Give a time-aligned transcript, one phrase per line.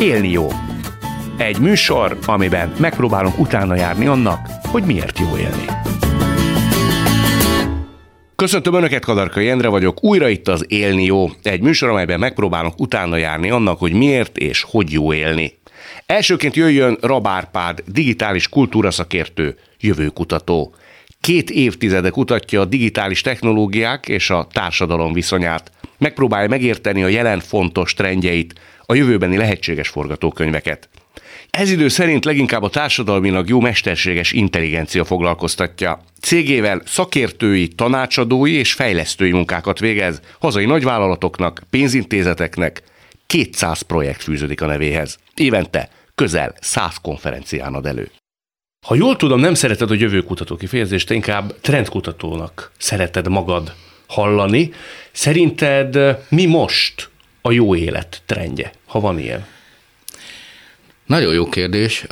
[0.00, 0.48] Élni jó.
[1.38, 5.64] Egy műsor, amiben megpróbálunk utána járni annak, hogy miért jó élni.
[8.36, 13.16] Köszöntöm Önöket, Kadarkai Endre vagyok, újra itt az Élni jó, egy műsor, amelyben megpróbálunk utána
[13.16, 15.58] járni annak, hogy miért és hogy jó élni.
[16.06, 20.74] Elsőként jöjjön Rabárpád, digitális kultúraszakértő, jövőkutató.
[21.20, 25.70] Két évtizede kutatja a digitális technológiák és a társadalom viszonyát.
[25.98, 28.60] Megpróbálja megérteni a jelen fontos trendjeit,
[28.92, 30.88] a jövőbeni lehetséges forgatókönyveket.
[31.50, 36.00] Ez idő szerint leginkább a társadalmilag jó mesterséges intelligencia foglalkoztatja.
[36.20, 42.82] Cégével szakértői, tanácsadói és fejlesztői munkákat végez hazai nagyvállalatoknak, pénzintézeteknek.
[43.26, 45.18] 200 projekt fűződik a nevéhez.
[45.34, 48.10] Évente közel 100 konferencián ad elő.
[48.86, 53.74] Ha jól tudom, nem szereted a jövőkutató kifejezést, inkább trendkutatónak szereted magad
[54.06, 54.72] hallani.
[55.12, 57.10] Szerinted mi most
[57.48, 59.46] a jó élet trendje, ha van ilyen?
[61.06, 62.04] Nagyon jó kérdés.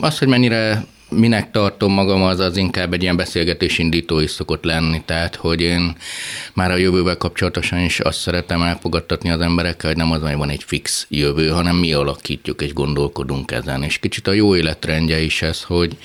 [0.00, 4.64] Az, hogy mennyire minek tartom magam, az az inkább egy ilyen beszélgetés indító is szokott
[4.64, 5.96] lenni, tehát hogy én
[6.54, 10.50] már a jövővel kapcsolatosan is azt szeretem elfogadtatni az emberekkel, hogy nem az, hogy van
[10.50, 13.82] egy fix jövő, hanem mi alakítjuk és gondolkodunk ezen.
[13.82, 15.96] És kicsit a jó életrendje is ez, hogy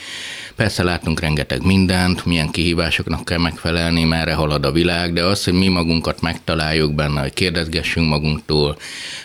[0.57, 5.53] Persze látunk rengeteg mindent, milyen kihívásoknak kell megfelelni, merre halad a világ, de az, hogy
[5.53, 8.77] mi magunkat megtaláljuk benne, hogy kérdezgessünk magunktól,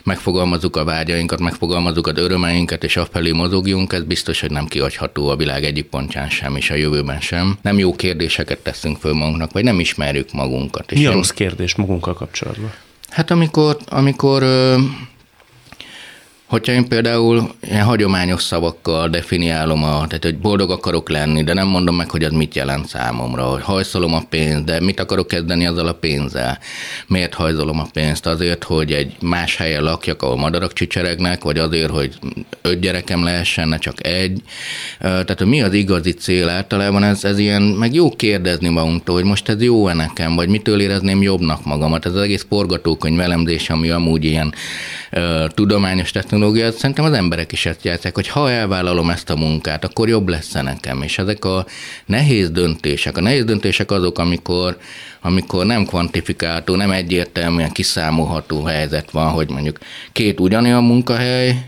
[0.05, 5.37] megfogalmazzuk a vágyainkat, megfogalmazzuk az örömeinket, és afelé mozogjunk, ez biztos, hogy nem kihagyható a
[5.37, 7.59] világ egyik pontján sem, és a jövőben sem.
[7.63, 10.93] Nem jó kérdéseket teszünk föl magunknak, vagy nem ismerjük magunkat.
[10.93, 12.73] És mi a rossz kérdés magunkkal kapcsolatban?
[13.09, 14.43] Hát amikor, amikor
[16.53, 21.67] Hogyha én például ilyen hagyományos szavakkal definiálom, a, tehát hogy boldog akarok lenni, de nem
[21.67, 25.67] mondom meg, hogy az mit jelent számomra, hogy hajszolom a pénzt, de mit akarok kezdeni
[25.67, 26.58] azzal a pénzzel?
[27.06, 28.27] Miért hajzolom a pénzt?
[28.27, 32.14] Azért, hogy egy más helyen lakjak, ahol madarak csicseregnek, vagy azért, hogy
[32.62, 34.42] öt gyerekem lehessen, ne csak egy.
[34.98, 39.24] Tehát, hogy mi az igazi cél általában, ez, ez ilyen, meg jó kérdezni magunktól, hogy
[39.24, 42.07] most ez jó-e nekem, vagy mitől érezném jobbnak magamat.
[42.07, 44.55] Ez az egész forgatókönyv elemzés, ami amúgy ilyen
[45.12, 49.36] uh, tudományos technológia, technológiát, szerintem az emberek is ezt játszák, hogy ha elvállalom ezt a
[49.36, 51.03] munkát, akkor jobb lesz nekem.
[51.03, 51.67] És ezek a
[52.07, 54.77] nehéz döntések, a nehéz döntések azok, amikor,
[55.20, 59.79] amikor nem kvantifikálható, nem egyértelműen kiszámolható helyzet van, hogy mondjuk
[60.13, 61.64] két ugyanolyan munkahely,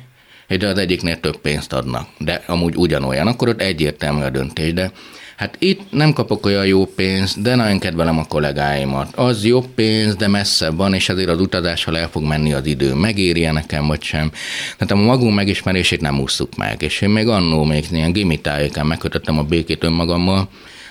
[0.58, 4.90] de az egyiknél több pénzt adnak, de amúgy ugyanolyan, akkor ott egyértelmű a döntés, de
[5.36, 9.14] Hát itt nem kapok olyan jó pénzt, de nagyon kedvelem a kollégáimat.
[9.14, 12.94] Az jobb pénz, de messzebb van, és ezért az utazással el fog menni az idő.
[12.94, 14.30] Megéri nekem, vagy sem.
[14.78, 16.82] Tehát a magunk megismerését nem ússzuk meg.
[16.82, 20.48] És én még annó még ilyen gimitájéken megkötöttem a békét önmagammal,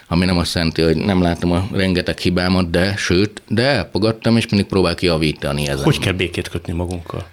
[0.08, 4.50] ami nem azt jelenti, hogy nem látom a rengeteg hibámat, de sőt, de elfogadtam, és
[4.50, 5.84] mindig próbál kijavítani ezen.
[5.84, 7.33] Hogy kell békét kötni magunkkal?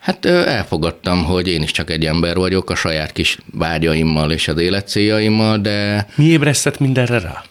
[0.00, 4.58] Hát elfogadtam, hogy én is csak egy ember vagyok a saját kis vágyaimmal és az
[4.58, 6.06] életcéljaimmal, de...
[6.14, 7.42] Mi ébresztett mindenre rá?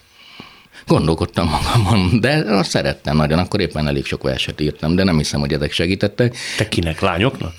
[0.86, 5.40] Gondolkodtam magamon, de azt szerettem nagyon, akkor éppen elég sok verset írtam, de nem hiszem,
[5.40, 6.36] hogy ezek segítettek.
[6.56, 7.52] Te kinek, lányoknak?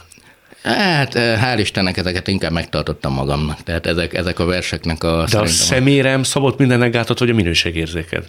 [0.63, 3.63] Hát, hál' Istennek ezeket inkább megtartottam magamnak.
[3.63, 5.25] Tehát ezek, ezek a verseknek a...
[5.31, 8.23] De a szemérem szabott mindennek gátat, hogy a minőségérzéked?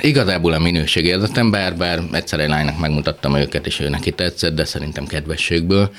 [0.00, 4.64] Igazából a minőségérzetem, bár, bár egyszer egy lánynak megmutattam őket, és ő neki tetszett, de
[4.64, 5.90] szerintem kedvességből,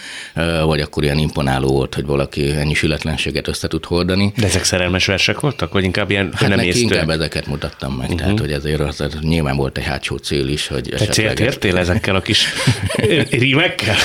[0.65, 4.33] vagy akkor ilyen imponáló volt, hogy valaki ennyi sületlenséget össze tud hordani.
[4.35, 8.05] De ezek szerelmes versek voltak, vagy inkább ilyen hát nem neki inkább ezeket mutattam meg,
[8.05, 8.19] uh-huh.
[8.19, 11.77] tehát hogy ezért az, az, nyilván volt egy hátsó cél is, hogy Te célt értél
[11.77, 12.47] ezekkel a kis
[13.29, 13.95] rímekkel?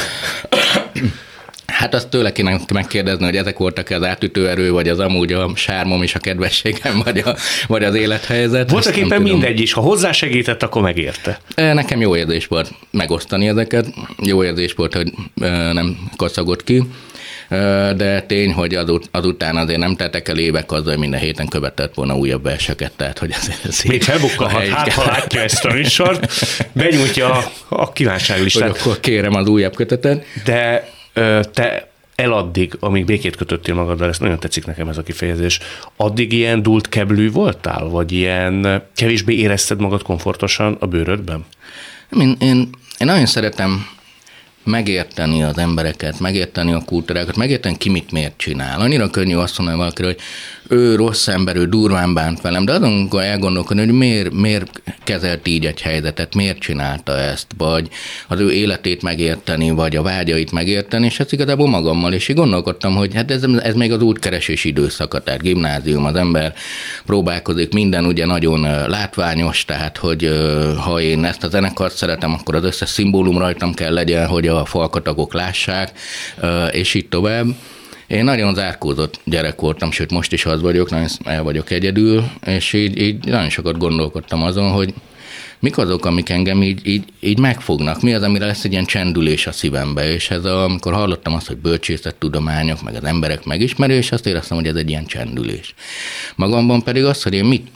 [1.66, 5.50] Hát azt tőle kéne megkérdezni, hogy ezek voltak az átütő erő, vagy az amúgy a
[5.54, 7.36] sármom és a kedvességem, vagy, a,
[7.66, 8.70] vagy az élethelyzet.
[8.70, 11.40] Voltak éppen mindegy is, ha hozzásegített, akkor megérte.
[11.54, 13.86] Nekem jó érzés volt megosztani ezeket,
[14.18, 15.12] jó érzés volt, hogy
[15.72, 16.82] nem kaszagott ki,
[17.96, 21.94] de tény, hogy azut, azután azért nem tettek el évek azzal, hogy minden héten követett
[21.94, 26.32] volna újabb verseket, tehát hogy ez, ez Még felbukkalhat, hát ha látja ezt a műsort,
[26.72, 28.68] benyújtja a, a kívánságlistát.
[28.68, 30.24] Hogy akkor kérem az újabb kötetet.
[30.44, 30.90] De
[31.52, 35.58] te eladdig, amíg békét kötöttél magaddal, ezt nagyon tetszik nekem ez a kifejezés,
[35.96, 41.44] addig ilyen dult keblű voltál, vagy ilyen kevésbé érezted magad komfortosan a bőrödben?
[42.18, 42.56] Én, én,
[42.98, 43.86] én nagyon szeretem
[44.64, 48.80] megérteni az embereket, megérteni a kultúrákat, megérteni ki mit miért csinál.
[48.80, 50.22] Annyira könnyű azt mondani valakiről, hogy
[50.68, 55.66] ő rossz ember, ő durván bánt velem, de azon elgondolkodni, hogy miért, miért kezelt így
[55.66, 57.88] egy helyzetet, miért csinálta ezt, vagy
[58.28, 62.94] az ő életét megérteni, vagy a vágyait megérteni, és ezt igazából magammal is így gondolkodtam,
[62.94, 66.54] hogy hát ez, ez még az útkeresés időszaka, tehát gimnázium, az ember
[67.06, 70.30] próbálkozik, minden ugye nagyon látványos, tehát hogy
[70.84, 74.64] ha én ezt a zenekart szeretem, akkor az összes szimbólum rajtam kell legyen, hogy a
[74.64, 75.92] falkatagok lássák,
[76.70, 77.46] és így tovább.
[78.06, 82.72] Én nagyon zárkózott gyerek voltam, sőt most is az vagyok, nagyon el vagyok egyedül, és
[82.72, 84.94] így, így nagyon sokat gondolkodtam azon, hogy
[85.62, 89.46] mik azok, amik engem így, így, így megfognak, mi az, amire lesz egy ilyen csendülés
[89.46, 94.12] a szívembe, és ez a, amikor hallottam azt, hogy bölcsészet tudományok, meg az emberek megismerés,
[94.12, 95.74] azt éreztem, hogy ez egy ilyen csendülés.
[96.36, 97.70] Magamban pedig az, hogy én mit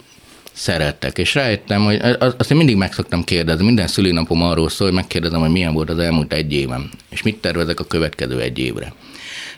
[0.56, 1.18] szerettek.
[1.18, 2.00] És rájöttem, hogy
[2.38, 5.90] azt én mindig meg szoktam kérdezni, minden szülinapom arról szól, hogy megkérdezem, hogy milyen volt
[5.90, 8.92] az elmúlt egy évem, és mit tervezek a következő egy évre.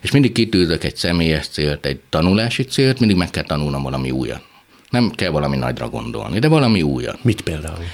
[0.00, 4.42] És mindig kitűzök egy személyes célt, egy tanulási célt, mindig meg kell tanulnom valami újat.
[4.90, 7.24] Nem kell valami nagyra gondolni, de valami újat.
[7.24, 7.84] Mit például?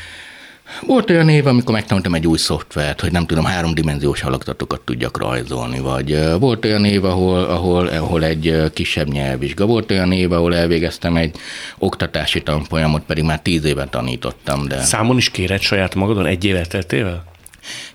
[0.80, 5.78] Volt olyan év, amikor megtanultam egy új szoftvert, hogy nem tudom, háromdimenziós alakzatokat tudjak rajzolni,
[5.78, 11.16] vagy volt olyan év, ahol, ahol, ahol egy kisebb nyelvvizsga, volt olyan év, ahol elvégeztem
[11.16, 11.36] egy
[11.78, 14.68] oktatási tanfolyamot, pedig már tíz éve tanítottam.
[14.68, 14.80] De...
[14.80, 17.24] Számon is kéred saját magadon egy évet teltével?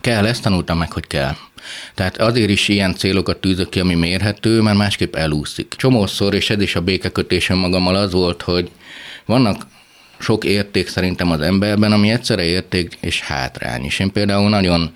[0.02, 1.36] Kell, ezt tanultam meg, hogy kell.
[1.96, 5.74] Tehát azért is ilyen célokat tűzök ki, ami mérhető, mert másképp elúszik.
[5.78, 8.72] Csomószor, és ez is a békekötésem magammal az volt, hogy
[9.26, 9.68] vannak
[10.20, 13.84] sok érték szerintem az emberben, ami egyszerre érték és hátrány.
[13.84, 14.92] És én például nagyon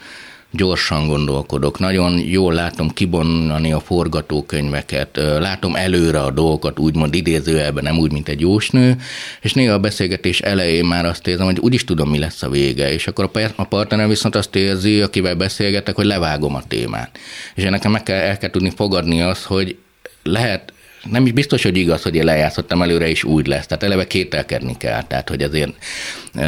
[0.56, 7.98] gyorsan gondolkodok, nagyon jól látom kibonani a forgatókönyveket, látom előre a dolgokat, úgymond idézőjelben, nem
[7.98, 8.96] úgy, mint egy jósnő,
[9.42, 12.94] és néha a beszélgetés elején már azt érzem, hogy úgyis tudom, mi lesz a vége,
[12.94, 17.20] és akkor a partner viszont azt érzi, akivel beszélgetek, hogy levágom a témát.
[17.56, 19.78] És nekem meg kell, el kell tudni fogadni azt, hogy
[20.24, 20.73] lehet
[21.10, 23.66] nem is biztos, hogy igaz, hogy én lejátszottam előre, is úgy lesz.
[23.66, 25.04] Tehát eleve kételkedni kell.
[25.04, 25.74] Tehát, hogy azért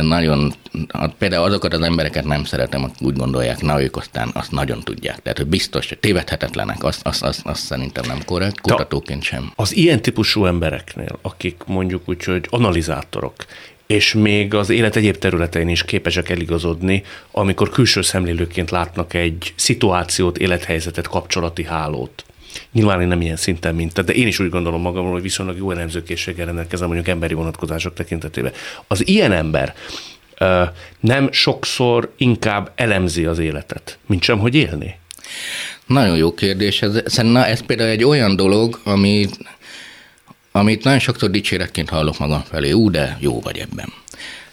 [0.02, 0.54] nagyon,
[1.18, 5.22] például azokat az embereket nem szeretem, akik úgy gondolják, na ők aztán azt nagyon tudják.
[5.22, 9.52] Tehát, hogy biztos, hogy tévedhetetlenek, azt, azt, azt, azt szerintem nem korrekt, kutatóként sem.
[9.56, 13.36] Az ilyen típusú embereknél, akik mondjuk úgy, hogy analizátorok,
[13.88, 20.38] és még az élet egyéb területein is képesek eligazodni, amikor külső szemlélőként látnak egy szituációt,
[20.38, 22.25] élethelyzetet, kapcsolati hálót.
[22.72, 25.72] Nyilván én nem ilyen szinten, mint de én is úgy gondolom magamról, hogy viszonylag jó
[25.72, 28.52] elemzőkészséggel rendelkezem mondjuk emberi vonatkozások tekintetében.
[28.88, 29.76] Az ilyen ember
[31.00, 34.96] nem sokszor inkább elemzi az életet, mint sem, hogy élni?
[35.86, 36.82] Nagyon jó kérdés.
[36.82, 39.28] Ez, szerintem ez például egy olyan dolog, ami,
[40.52, 42.72] amit nagyon sokszor dicséretként hallok magam felé.
[42.72, 43.94] Ú, de jó vagy ebben.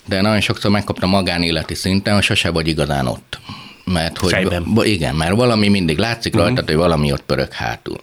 [0.06, 3.40] De nagyon sokszor megkaptam magánéleti szinten, hogy sose vagy igazán ott
[3.84, 4.67] mert hogy Fejben.
[4.82, 6.49] igen, mert valami mindig látszik uh-huh.
[6.49, 7.99] rajta, hogy valami ott pörög hátul.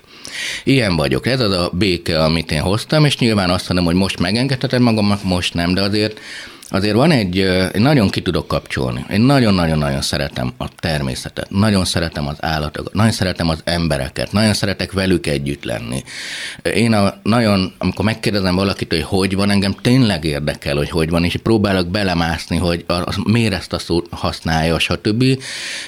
[0.63, 1.27] Ilyen vagyok.
[1.27, 5.23] Ez az a béke, amit én hoztam, és nyilván azt mondom, hogy most megengedhetem magamnak,
[5.23, 6.19] most nem, de azért
[6.69, 9.05] azért van egy, én nagyon ki tudok kapcsolni.
[9.11, 14.91] Én nagyon-nagyon-nagyon szeretem a természetet, nagyon szeretem az állatokat, nagyon szeretem az embereket, nagyon szeretek
[14.91, 16.03] velük együtt lenni.
[16.73, 21.23] Én a, nagyon, amikor megkérdezem valakit, hogy hogy van, engem tényleg érdekel, hogy hogy van,
[21.23, 25.23] és próbálok belemászni, hogy az, miért ezt a szót használja, stb.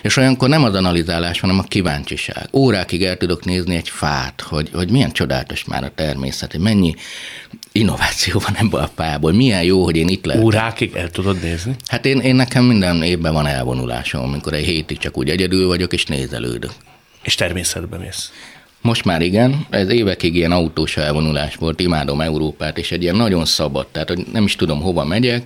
[0.01, 2.47] És olyankor nem az analizálás, hanem a kíváncsiság.
[2.53, 6.95] Órákig el tudok nézni egy fát, hogy, hogy milyen csodálatos már a természet, hogy mennyi
[7.71, 10.45] innováció van ebből a fából, milyen jó, hogy én itt lehetek.
[10.45, 11.75] Órákig el tudod nézni?
[11.87, 15.93] Hát én, én nekem minden évben van elvonulásom, amikor egy hétig csak úgy egyedül vagyok,
[15.93, 16.71] és nézelődök.
[17.21, 18.31] És természetben mész.
[18.81, 23.45] Most már igen, ez évekig ilyen autós elvonulás volt, imádom Európát, és egy ilyen nagyon
[23.45, 25.43] szabad, tehát hogy nem is tudom hova megyek,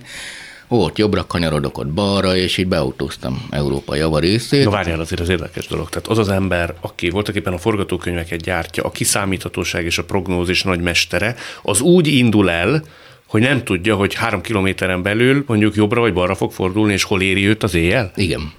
[0.68, 4.64] ott jobbra kanyarodok, ott balra, és így beautóztam Európa java részét.
[4.64, 5.88] Na várjál, azért az érdekes dolog.
[5.88, 10.62] Tehát az az ember, aki voltak éppen a forgatókönyveket gyártja, a kiszámíthatóság és a prognózis
[10.62, 12.82] nagy mestere, az úgy indul el,
[13.26, 17.22] hogy nem tudja, hogy három kilométeren belül mondjuk jobbra vagy balra fog fordulni, és hol
[17.22, 18.12] éri őt az éjjel?
[18.14, 18.52] Igen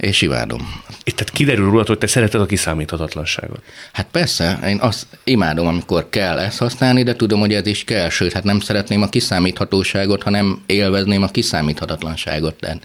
[0.00, 0.82] és imádom.
[1.04, 3.62] Itt tehát kiderül róla, hogy te szereted a kiszámíthatatlanságot.
[3.92, 8.08] Hát persze, én azt imádom, amikor kell ezt használni, de tudom, hogy ez is kell,
[8.08, 12.60] sőt, hát nem szeretném a kiszámíthatóságot, hanem élvezném a kiszámíthatatlanságot.
[12.60, 12.78] De,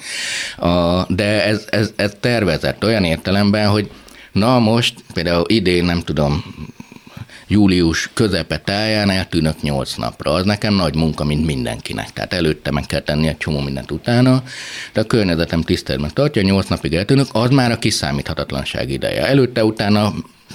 [0.68, 3.90] a, de ez, ez, ez tervezett olyan értelemben, hogy
[4.32, 6.44] na most, például idén nem tudom,
[7.48, 10.32] július közepe táján eltűnök nyolc napra.
[10.32, 12.14] Az nekem nagy munka, mint mindenkinek.
[12.14, 14.44] Tehát előtte meg kell tenni egy csomó mindent utána,
[14.94, 19.28] de a környezetem tiszteletben tartja, nyolc napig eltűnök, az már a kiszámíthatatlanság ideje.
[19.28, 20.14] Előtte, utána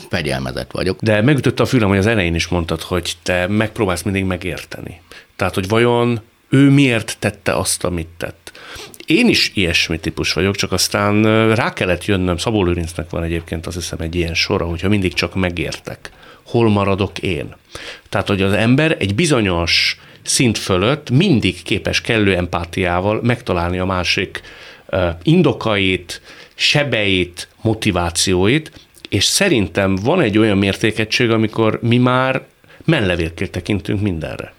[0.08, 1.00] fegyelmezett vagyok.
[1.00, 5.00] De megütötte a fülem, hogy az elején is mondtad, hogy te megpróbálsz mindig megérteni.
[5.36, 8.52] Tehát, hogy vajon ő miért tette azt, amit tett.
[9.06, 11.22] Én is ilyesmi típus vagyok, csak aztán
[11.54, 15.34] rá kellett jönnöm, Szabó Lőrincnek van egyébként azt hiszem egy ilyen sora, hogyha mindig csak
[15.34, 16.10] megértek.
[16.50, 17.54] Hol maradok én?
[18.08, 24.40] Tehát, hogy az ember egy bizonyos szint fölött mindig képes kellő empátiával megtalálni a másik
[25.22, 26.20] indokait,
[26.54, 28.72] sebeit, motivációit,
[29.08, 32.42] és szerintem van egy olyan mértékegység, amikor mi már
[32.84, 34.52] mellevérként tekintünk mindenre.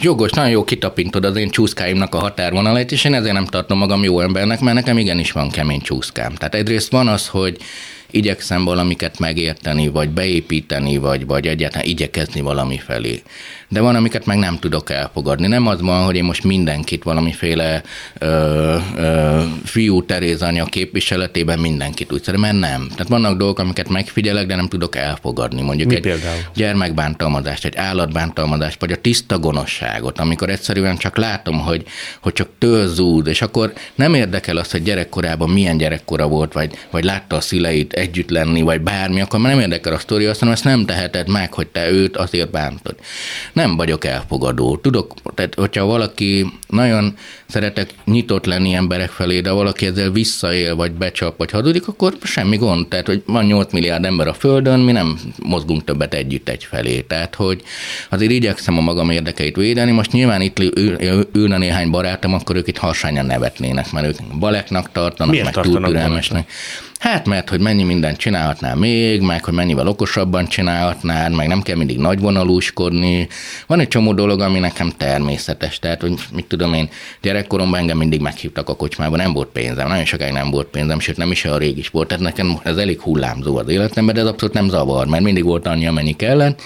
[0.00, 4.04] Jogos, nagyon jó kitapintod az én csúszkáimnak a határvonalait, és én ezért nem tartom magam
[4.04, 6.34] jó embernek, mert nekem igenis van kemény csúszkám.
[6.34, 7.56] Tehát egyrészt van az, hogy
[8.10, 13.22] igyekszem valamiket megérteni, vagy beépíteni, vagy, vagy egyáltalán igyekezni valami felé
[13.68, 15.46] de van, amiket meg nem tudok elfogadni.
[15.46, 17.82] Nem az van, hogy én most mindenkit valamiféle
[18.18, 22.88] ö, ö, fiú Teréz anya képviseletében mindenkit úgy szeretem, mert nem.
[22.88, 25.62] Tehát vannak dolgok, amiket megfigyelek, de nem tudok elfogadni.
[25.62, 26.40] Mondjuk Mi egy például?
[26.54, 31.84] gyermekbántalmazást, egy állatbántalmazást, vagy a tiszta gonoszságot, amikor egyszerűen csak látom, hogy,
[32.20, 37.04] hogy csak tőzúd, és akkor nem érdekel az, hogy gyerekkorában milyen gyerekkora volt, vagy, vagy
[37.04, 40.64] látta a szüleit együtt lenni, vagy bármi, akkor már nem érdekel a sztori, aztán ezt
[40.64, 42.94] nem teheted meg, hogy te őt azért bántod
[43.52, 44.76] nem vagyok elfogadó.
[44.76, 47.14] Tudok, tehát hogyha valaki nagyon
[47.46, 52.56] szeretek nyitott lenni emberek felé, de valaki ezzel visszaél, vagy becsap, vagy hazudik, akkor semmi
[52.56, 52.88] gond.
[52.88, 57.00] Tehát, hogy van 8 milliárd ember a Földön, mi nem mozgunk többet együtt egy felé.
[57.00, 57.62] Tehát, hogy
[58.08, 59.90] azért igyekszem a magam érdekeit védeni.
[59.90, 60.58] Most nyilván itt
[61.32, 65.82] ülne néhány barátom, akkor ők itt harsányan nevetnének, mert ők baleknak tartanak, Miért meg túl
[65.82, 66.50] türelmesnek.
[66.98, 71.76] Hát mert, hogy mennyi mindent csinálhatnál még, meg hogy mennyivel okosabban csinálhatnád, meg nem kell
[71.76, 73.28] mindig nagyvonalúskodni.
[73.66, 75.78] Van egy csomó dolog, ami nekem természetes.
[75.78, 76.88] Tehát, hogy mit tudom én,
[77.22, 81.16] gyerekkoromban engem mindig meghívtak a kocsmában, nem volt pénzem, nagyon sokáig nem volt pénzem, sőt
[81.16, 82.08] nem is a régi sport.
[82.08, 85.66] Tehát nekem ez elég hullámzó az életemben, de ez abszolút nem zavar, mert mindig volt
[85.66, 86.62] annyi, amennyi kellett.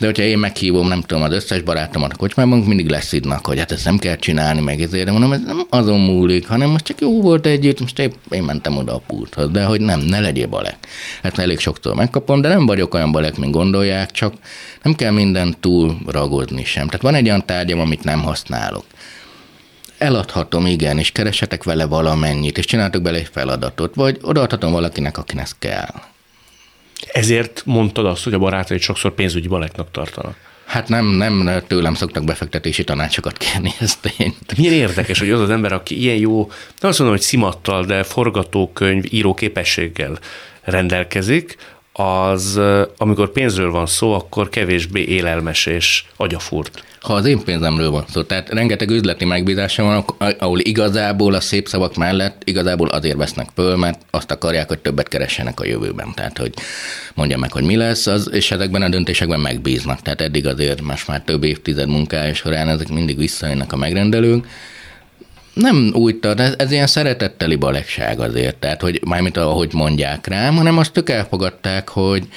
[0.00, 3.58] De hogyha én meghívom, nem tudom, az összes barátomat a kocsmában, mindig lesz idnak, hogy
[3.58, 6.84] hát ezt nem kell csinálni, meg ezért de mondom, ez nem azon múlik, hanem most
[6.84, 10.20] csak jó volt együtt, most épp én mentem oda a pulthoz, de hogy nem, ne
[10.20, 10.76] legyél balek.
[11.22, 14.34] Hát elég sokszor megkapom, de nem vagyok olyan balek, mint gondolják, csak
[14.82, 16.86] nem kell mindent túl ragozni sem.
[16.86, 18.84] Tehát van egy olyan tárgyam, amit nem használok
[19.98, 25.48] eladhatom, igen, és keresetek vele valamennyit, és csináltok bele egy feladatot, vagy odaadhatom valakinek, akinek
[25.58, 26.09] kell.
[27.12, 30.36] Ezért mondtad azt, hogy a barátaid sokszor pénzügyi baleknak tartanak.
[30.66, 34.34] Hát nem, nem tőlem szoktak befektetési tanácsokat kérni, ez tény.
[34.56, 36.38] Milyen érdekes, hogy az az ember, aki ilyen jó,
[36.80, 40.18] nem azt mondom, hogy szimattal, de forgatókönyv, író képességgel
[40.62, 41.56] rendelkezik,
[42.00, 42.60] az,
[42.96, 48.22] amikor pénzről van szó, akkor kevésbé élelmes és agyafúrt ha az én pénzemről van szó.
[48.22, 50.04] Tehát rengeteg üzleti megbízása van,
[50.38, 55.08] ahol igazából a szép szavak mellett igazából azért vesznek föl, mert azt akarják, hogy többet
[55.08, 56.12] keressenek a jövőben.
[56.14, 56.54] Tehát, hogy
[57.14, 60.02] mondja meg, hogy mi lesz, az, és ezekben a döntésekben megbíznak.
[60.02, 64.46] Tehát eddig azért most már több évtized munkája során ezek mindig visszajönnek a megrendelők,
[65.54, 70.56] nem úgy tart, ez, ez ilyen szeretetteli balegság azért, tehát hogy mármint ahogy mondják rám,
[70.56, 72.28] hanem azt ők elfogadták, hogy,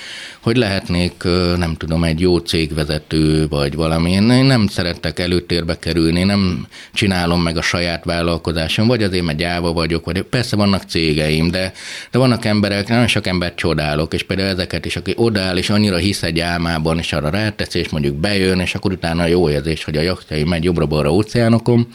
[0.41, 1.23] hogy lehetnék,
[1.57, 4.11] nem tudom, egy jó cégvezető, vagy valami.
[4.11, 9.73] Én nem szerettek előtérbe kerülni, nem csinálom meg a saját vállalkozásom, vagy azért, mert gyáva
[9.73, 11.73] vagyok, vagy persze vannak cégeim, de,
[12.11, 15.97] de vannak emberek, nagyon sok embert csodálok, és például ezeket is, aki odáll, és annyira
[15.97, 19.97] hisz egy álmában, és arra rátesz, és mondjuk bejön, és akkor utána jó érzés, hogy
[19.97, 21.87] a jachtjai megy jobbra-balra óceánokon,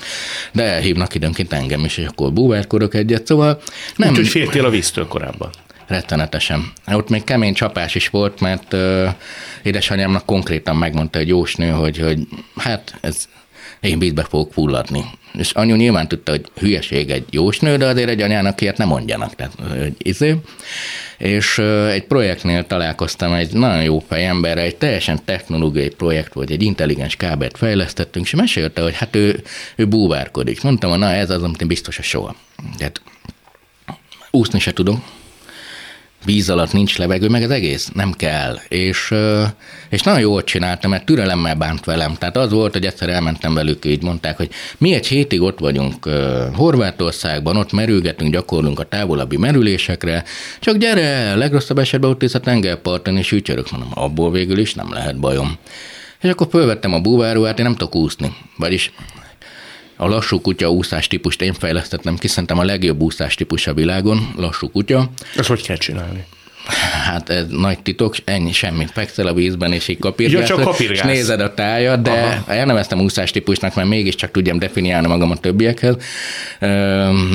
[0.53, 3.61] de elhívnak időnként engem is, és akkor búvárkodok egyet, szóval
[3.97, 4.11] nem...
[4.11, 5.51] Úgyhogy féltél a víztől korábban
[5.87, 6.73] rettenetesen.
[6.87, 9.09] Ott még kemény csapás is volt, mert uh,
[9.63, 12.19] édesanyámnak konkrétan megmondta egy jósnő, hogy, hogy
[12.57, 13.29] hát ez
[13.81, 15.05] én vízbe fogok fulladni.
[15.33, 19.35] És anyu nyilván tudta, hogy hülyeség egy jósnő, de azért egy anyának ilyet nem mondjanak.
[19.35, 20.37] Tehát, hogy izé.
[21.19, 21.59] És
[21.91, 27.57] egy projektnél találkoztam egy nagyon jó fejemberre, egy teljesen technológiai projekt volt, egy intelligens kábelt
[27.57, 29.43] fejlesztettünk, és mesélte, hogy hát ő,
[29.77, 30.63] ő búvárkodik.
[30.63, 32.35] Mondtam, hogy na ez az, amit én biztos, a soha.
[32.77, 33.01] Tehát
[34.31, 34.99] úszni se tudok,
[36.25, 38.59] víz alatt nincs levegő, meg az egész nem kell.
[38.69, 39.15] És,
[39.89, 42.15] és nagyon jól csináltam, mert türelemmel bánt velem.
[42.15, 46.09] Tehát az volt, hogy egyszer elmentem velük, így mondták, hogy mi egy hétig ott vagyunk
[46.55, 50.25] Horvátországban, ott merülgetünk, gyakorlunk a távolabbi merülésekre,
[50.61, 54.93] csak gyere, legrosszabb esetben ott is a tengerparton, és ücsörök, mondom, abból végül is nem
[54.93, 55.57] lehet bajom.
[56.21, 58.37] És akkor fölvettem a búváruát, én nem tudok úszni.
[58.57, 58.93] Vagyis
[60.01, 64.35] a lassú kutya úszás típust én fejlesztettem ki, szerintem a legjobb úszás típus a világon,
[64.37, 65.11] lassú kutya.
[65.37, 66.25] Ezt hogy kell csinálni?
[67.05, 68.87] Hát ez nagy titok, ennyi, semmi.
[68.93, 70.99] Fekszel a vízben, és így kapirgálsz, ja, csak kapirgálsz.
[70.99, 72.53] és nézed a tájat, de Aha.
[72.53, 75.97] elneveztem úszás típusnak, mert mégiscsak tudjam definiálni magam a többiekhez.
[76.61, 76.69] Ö,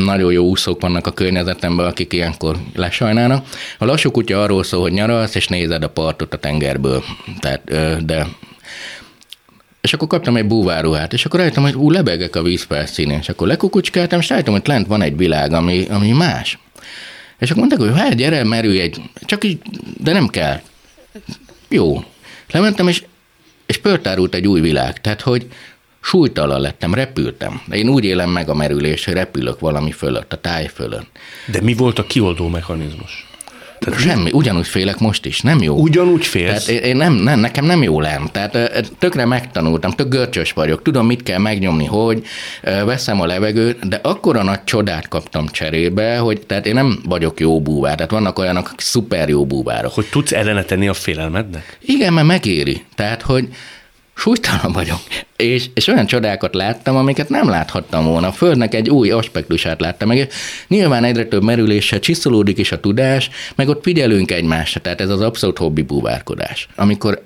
[0.05, 3.45] nagyon jó úszók vannak a környezetemben, akik ilyenkor lesajnálnak.
[3.77, 7.03] A lassú kutya arról szól, hogy nyaralsz, és nézed a partot a tengerből.
[7.39, 8.27] Tehát, ö, de
[9.83, 13.29] és akkor kaptam egy búváruhát, és akkor rájöttem, hogy ú, lebegek a víz felszínén, és
[13.29, 16.59] akkor lekukucskáltam, és rájöttem, hogy lent van egy világ, ami, ami más.
[17.39, 19.59] És akkor mondták, hogy hát gyere, merülj egy, csak így,
[19.97, 20.61] de nem kell.
[21.67, 22.03] Jó.
[22.51, 23.03] Lementem, és,
[23.65, 25.01] és pörtárult egy új világ.
[25.01, 25.47] Tehát, hogy
[26.01, 27.61] súlytalan lettem, repültem.
[27.65, 31.09] De én úgy élem meg a merülés, hogy repülök valami fölött, a táj fölött.
[31.45, 33.27] De mi volt a kioldó mechanizmus?
[33.83, 35.75] Tehát Semmi, ugyanúgy félek most is, nem jó.
[35.75, 36.65] Ugyanúgy félsz?
[36.65, 38.31] Tehát én nem, nem, nekem nem jó lent.
[38.31, 42.23] Tehát tökre megtanultam, tök görcsös vagyok, tudom, mit kell megnyomni, hogy
[42.61, 47.61] veszem a levegőt, de akkora nagy csodát kaptam cserébe, hogy tehát én nem vagyok jó
[47.61, 49.93] búvár, tehát vannak olyanok, akik szuper jó búvárok.
[49.93, 51.77] Hogy tudsz ellene tenni a félelmednek?
[51.81, 52.83] Igen, mert megéri.
[52.95, 53.47] Tehát, hogy
[54.15, 54.99] súlytalan vagyok.
[55.35, 58.27] És, és olyan csodákat láttam, amiket nem láthattam volna.
[58.27, 60.29] A Földnek egy új aspektusát láttam meg.
[60.67, 65.21] Nyilván egyre több merüléssel csiszolódik is a tudás, meg ott figyelünk egymásra, tehát ez az
[65.21, 66.67] abszolút hobbi búvárkodás.
[66.75, 67.23] Amikor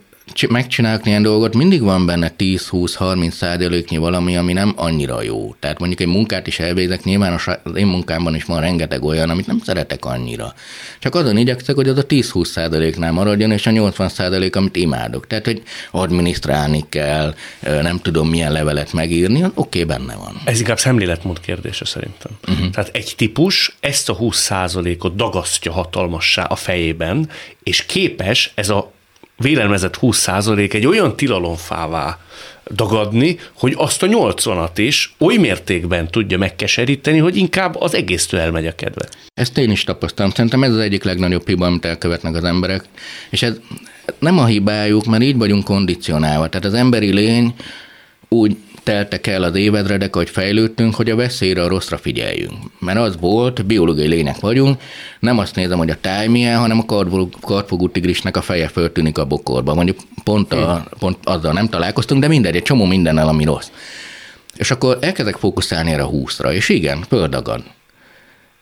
[0.49, 5.55] megcsinálok ilyen dolgot, mindig van benne 10-20-30 százaléknyi valami, ami nem annyira jó.
[5.59, 9.47] Tehát mondjuk egy munkát is elvégzek, nyilván az én munkámban is van rengeteg olyan, amit
[9.47, 10.53] nem szeretek annyira.
[10.99, 15.27] Csak azon igyekszek, hogy az a 10-20 százaléknál maradjon, és a 80 százalék, amit imádok.
[15.27, 20.41] Tehát, hogy adminisztrálni kell, nem tudom milyen levelet megírni, oké, okay, benne van.
[20.43, 22.31] Ez inkább szemléletmód kérdése szerintem.
[22.47, 22.69] Uh-huh.
[22.69, 27.29] Tehát egy típus ezt a 20 százalékot dagasztja hatalmassá a fejében,
[27.63, 28.95] és képes ez a
[29.37, 32.19] vélelmezett 20% egy olyan tilalomfává
[32.75, 38.67] dagadni, hogy azt a 80-at is oly mértékben tudja megkeseríteni, hogy inkább az egésztől elmegy
[38.67, 39.05] a kedve.
[39.33, 40.35] Ezt én is tapasztaltam.
[40.35, 42.83] Szerintem ez az egyik legnagyobb hiba, amit elkövetnek az emberek.
[43.29, 43.59] És ez
[44.19, 46.49] nem a hibájuk, mert így vagyunk kondicionálva.
[46.49, 47.53] Tehát az emberi lény
[48.29, 52.53] úgy teltek el az évedredek, hogy fejlődtünk, hogy a veszélyre, a rosszra figyeljünk.
[52.79, 54.81] Mert az volt, biológiai lények vagyunk,
[55.19, 57.09] nem azt nézem, hogy a táj milyen, hanem a
[57.41, 59.73] kartfogú tigrisnek a feje föltűnik a bokorba.
[59.73, 63.67] Mondjuk pont, a, pont azzal nem találkoztunk, de mindegy, egy csomó mindennel, ami rossz.
[64.55, 67.63] És akkor elkezdek fókuszálni erre a húszra, és igen, földagad.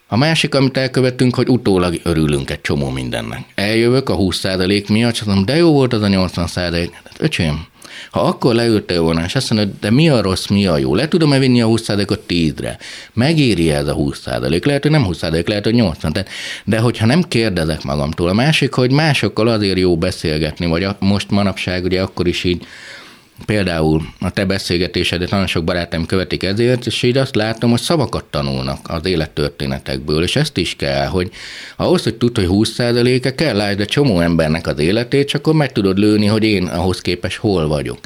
[0.08, 3.46] A másik, amit elkövettünk, hogy utólag örülünk egy csomó mindennek.
[3.55, 6.89] Eljövök a 20% miatt, és mondom, de jó volt az a 80%.
[7.03, 7.65] Hát, öcsém,
[8.11, 11.07] ha akkor leültél volna, és azt mondod, de mi a rossz, mi a jó, le
[11.07, 12.77] tudom-e vinni a 20%-ot 10-re?
[13.13, 14.65] Megéri ez a 20%?
[14.65, 16.11] Lehet, hogy nem 20%, lehet, hogy 80.
[16.11, 16.25] De,
[16.63, 21.83] de hogyha nem kérdezek magamtól, a másik, hogy másokkal azért jó beszélgetni, vagy most manapság
[21.83, 22.65] ugye akkor is így
[23.45, 28.23] Például a te beszélgetésedet nagyon sok barátaim követik ezért, és így azt látom, hogy szavakat
[28.23, 31.31] tanulnak az élettörténetekből, és ezt is kell, hogy
[31.75, 35.71] ahhoz, hogy tud, hogy 20%-e kell látni a csomó embernek az életét, csak akkor meg
[35.71, 38.00] tudod lőni, hogy én ahhoz képes hol vagyok.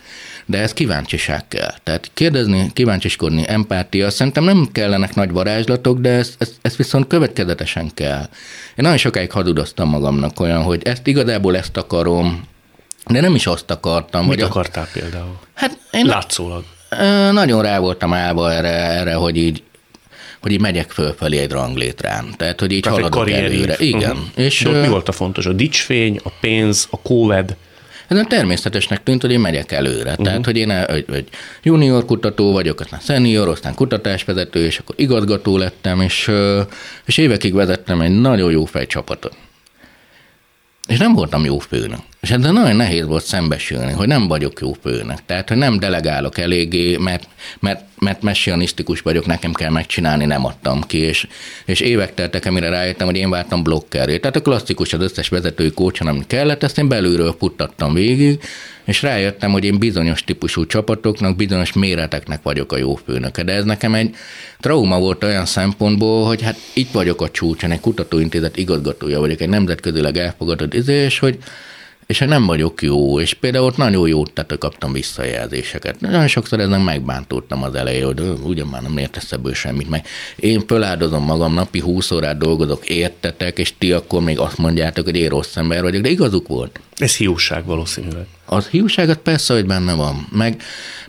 [0.45, 1.73] De ez kíváncsiság kell.
[1.83, 7.91] Tehát kérdezni, kíváncsiskodni, empátia, szerintem nem kellenek nagy varázslatok, de ez, ez, ez viszont következetesen
[7.93, 8.21] kell.
[8.21, 12.47] Én nagyon sokáig hadudoztam magamnak olyan, hogy ezt igazából ezt akarom,
[13.09, 14.25] de nem is azt akartam.
[14.25, 14.99] Mit akartál a...
[14.99, 15.39] például?
[15.53, 16.63] Hát én Látszólag.
[17.31, 19.63] Nagyon rá voltam állva erre, erre hogy így
[20.41, 22.33] hogy így megyek fölfelé egy ranglétrán.
[22.37, 23.75] Tehát, hogy így Tehát haladok előre.
[23.77, 24.11] Igen.
[24.11, 24.27] Uh-huh.
[24.35, 25.45] És, mi volt a fontos?
[25.45, 27.55] A dicsfény, a pénz, a kóved?
[28.07, 30.09] Ez természetesnek tűnt, hogy én megyek előre.
[30.09, 30.25] Uh-huh.
[30.25, 31.29] Tehát, hogy én egy, egy
[31.63, 36.31] junior kutató vagyok, aztán senior, aztán kutatásvezető, és akkor igazgató lettem, és,
[37.05, 39.35] és évekig vezettem egy nagyon jó fejcsapatot.
[40.87, 41.99] És nem voltam jó főnök.
[42.21, 45.17] És ezzel nagyon nehéz volt szembesülni, hogy nem vagyok jó főnök.
[45.25, 47.27] Tehát, hogy nem delegálok eléggé, mert,
[47.59, 50.97] mert, mert messianisztikus vagyok, nekem kell megcsinálni, nem adtam ki.
[50.97, 51.27] És,
[51.65, 54.17] és évek teltek, amire rájöttem, hogy én váltam blokkeré.
[54.17, 58.39] Tehát a klasszikus az összes vezetői kócson, amit kellett, ezt én belülről futtattam végig,
[58.83, 63.43] és rájöttem, hogy én bizonyos típusú csapatoknak, bizonyos méreteknek vagyok a jó főnöke.
[63.43, 64.15] De ez nekem egy
[64.59, 69.49] trauma volt olyan szempontból, hogy hát itt vagyok a csúcson, egy kutatóintézet igazgatója vagyok, egy
[69.49, 71.37] nemzetközileg elfogadott izés, hogy
[72.09, 76.01] és nem vagyok jó, és például ott nagyon jó tehát kaptam visszajelzéseket.
[76.01, 80.63] Nagyon sokszor ezen megbántottam az elején, hogy ugyan már nem értesz ebből semmit, meg én
[80.67, 85.29] föláldozom magam, napi 20 órát dolgozok, értetek, és ti akkor még azt mondjátok, hogy én
[85.29, 86.79] rossz ember vagyok, de igazuk volt.
[86.97, 88.25] Ez hiúság valószínűleg.
[88.45, 90.27] Az hiúságot persze, hogy benne van.
[90.31, 90.61] Meg,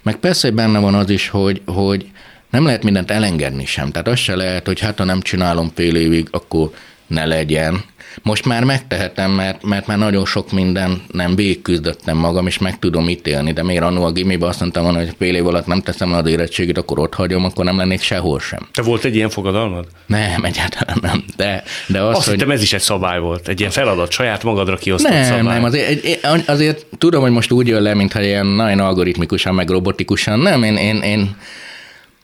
[0.02, 2.06] meg persze, hogy benne van az is, hogy, hogy
[2.50, 3.90] nem lehet mindent elengedni sem.
[3.90, 6.70] Tehát az se lehet, hogy hát ha nem csinálom fél évig, akkor
[7.10, 7.84] ne legyen.
[8.22, 13.08] Most már megtehetem, mert, mert már nagyon sok minden nem végigküzdöttem magam, és meg tudom
[13.08, 16.12] ítélni, de miért annó a gimibe azt mondtam volna, hogy fél év alatt nem teszem
[16.12, 18.68] az érettségét, akkor ott hagyom, akkor nem lennék sehol sem.
[18.72, 19.86] Te volt egy ilyen fogadalmad?
[20.06, 21.24] Nem, egyáltalán nem.
[21.36, 22.34] De, de az, azt hogy...
[22.34, 25.42] hittem ez is egy szabály volt, egy ilyen feladat, saját magadra kiosztott nem, szabály.
[25.42, 30.38] Nem, azért, azért tudom, hogy most úgy jön le, mintha ilyen nagyon algoritmikusan, meg robotikusan.
[30.38, 31.36] Nem, én, én, én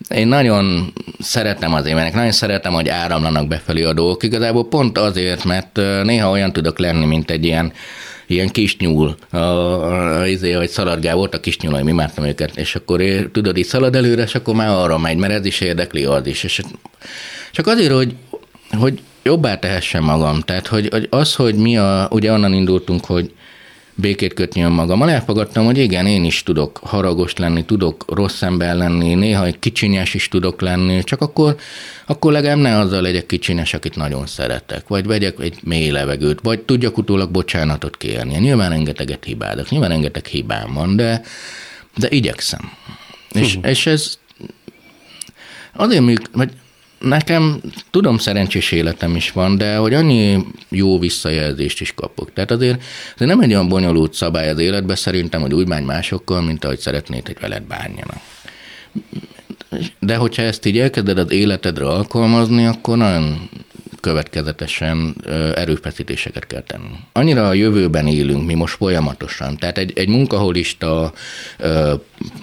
[0.08, 4.22] én nagyon szeretem az évenek, nagyon szeretem, hogy áramlanak befelé a dolgok.
[4.22, 7.72] Igazából pont azért, mert néha olyan tudok lenni, mint egy ilyen
[8.26, 12.56] ilyen kis nyúl, a, a, izé, hogy szaladgál volt a kis nyúl, mi imádtam őket,
[12.56, 15.60] és akkor én, tudod, így szalad előre, és akkor már arra megy, mert ez is
[15.60, 16.44] érdekli, az is.
[16.44, 16.60] És
[17.52, 18.14] csak azért, hogy,
[18.78, 20.40] hogy jobbá tehessen magam.
[20.40, 23.32] Tehát, hogy, hogy az, hogy mi a, ugye onnan indultunk, hogy
[23.96, 25.10] békét kötni önmagammal.
[25.10, 30.14] Elfogadtam, hogy igen, én is tudok haragos lenni, tudok rossz ember lenni, néha egy kicsinyes
[30.14, 31.56] is tudok lenni, csak akkor,
[32.06, 36.60] akkor legalább ne azzal legyek kicsinyes, akit nagyon szeretek, vagy vegyek egy mély levegőt, vagy
[36.60, 38.38] tudjak utólag bocsánatot kérni.
[38.38, 41.22] Nyilván rengeteget hibádok, nyilván rengeteg hibám van, de,
[41.96, 42.70] de igyekszem.
[43.32, 43.70] És, uh-huh.
[43.70, 44.18] és ez
[45.72, 46.50] azért műk, vagy
[46.98, 52.32] Nekem tudom, szerencsés életem is van, de hogy annyi jó visszajelzést is kapok.
[52.32, 52.82] Tehát azért,
[53.14, 56.78] azért nem egy olyan bonyolult szabály az életbe szerintem, hogy úgy bánj másokkal, mint ahogy
[56.78, 58.20] szeretnéd, hogy veled bánjanak.
[59.98, 63.48] De hogyha ezt így elkezded az életedre alkalmazni, akkor nagyon
[64.06, 65.14] következetesen
[65.54, 66.94] erőfeszítéseket kell tenni.
[67.12, 69.56] Annyira a jövőben élünk, mi most folyamatosan.
[69.56, 71.12] Tehát egy, egy munkaholista,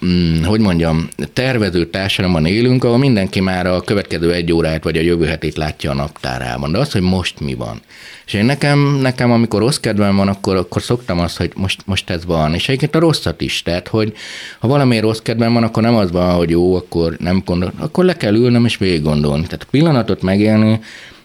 [0.06, 5.02] mm, hogy mondjam, tervező társadalomban élünk, ahol mindenki már a következő egy órát vagy a
[5.02, 6.72] jövő hetét látja a naptárában.
[6.72, 7.82] De az, hogy most mi van.
[8.26, 12.10] És én nekem, nekem amikor rossz kedvem van, akkor, akkor szoktam azt, hogy most, most
[12.10, 12.54] ez van.
[12.54, 13.62] És egyébként a rosszat is.
[13.62, 14.14] Tehát, hogy
[14.60, 18.06] ha valami rossz kedvem van, akkor nem az van, hogy jó, akkor nem gondol, akkor
[18.06, 19.44] le kell ülnöm és végig gondolni.
[19.44, 20.80] Tehát a pillanatot megélni,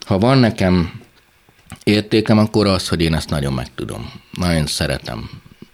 [0.09, 1.01] ha van nekem
[1.85, 4.13] értékem, akkor az, hogy én ezt nagyon meg tudom.
[4.33, 5.31] Nagyon szeretem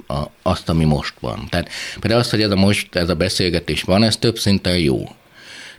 [0.06, 1.46] a, azt, ami most van.
[1.48, 1.68] Tehát
[2.00, 5.08] például az, hogy ez a most, ez a beszélgetés van, ez több szinten jó.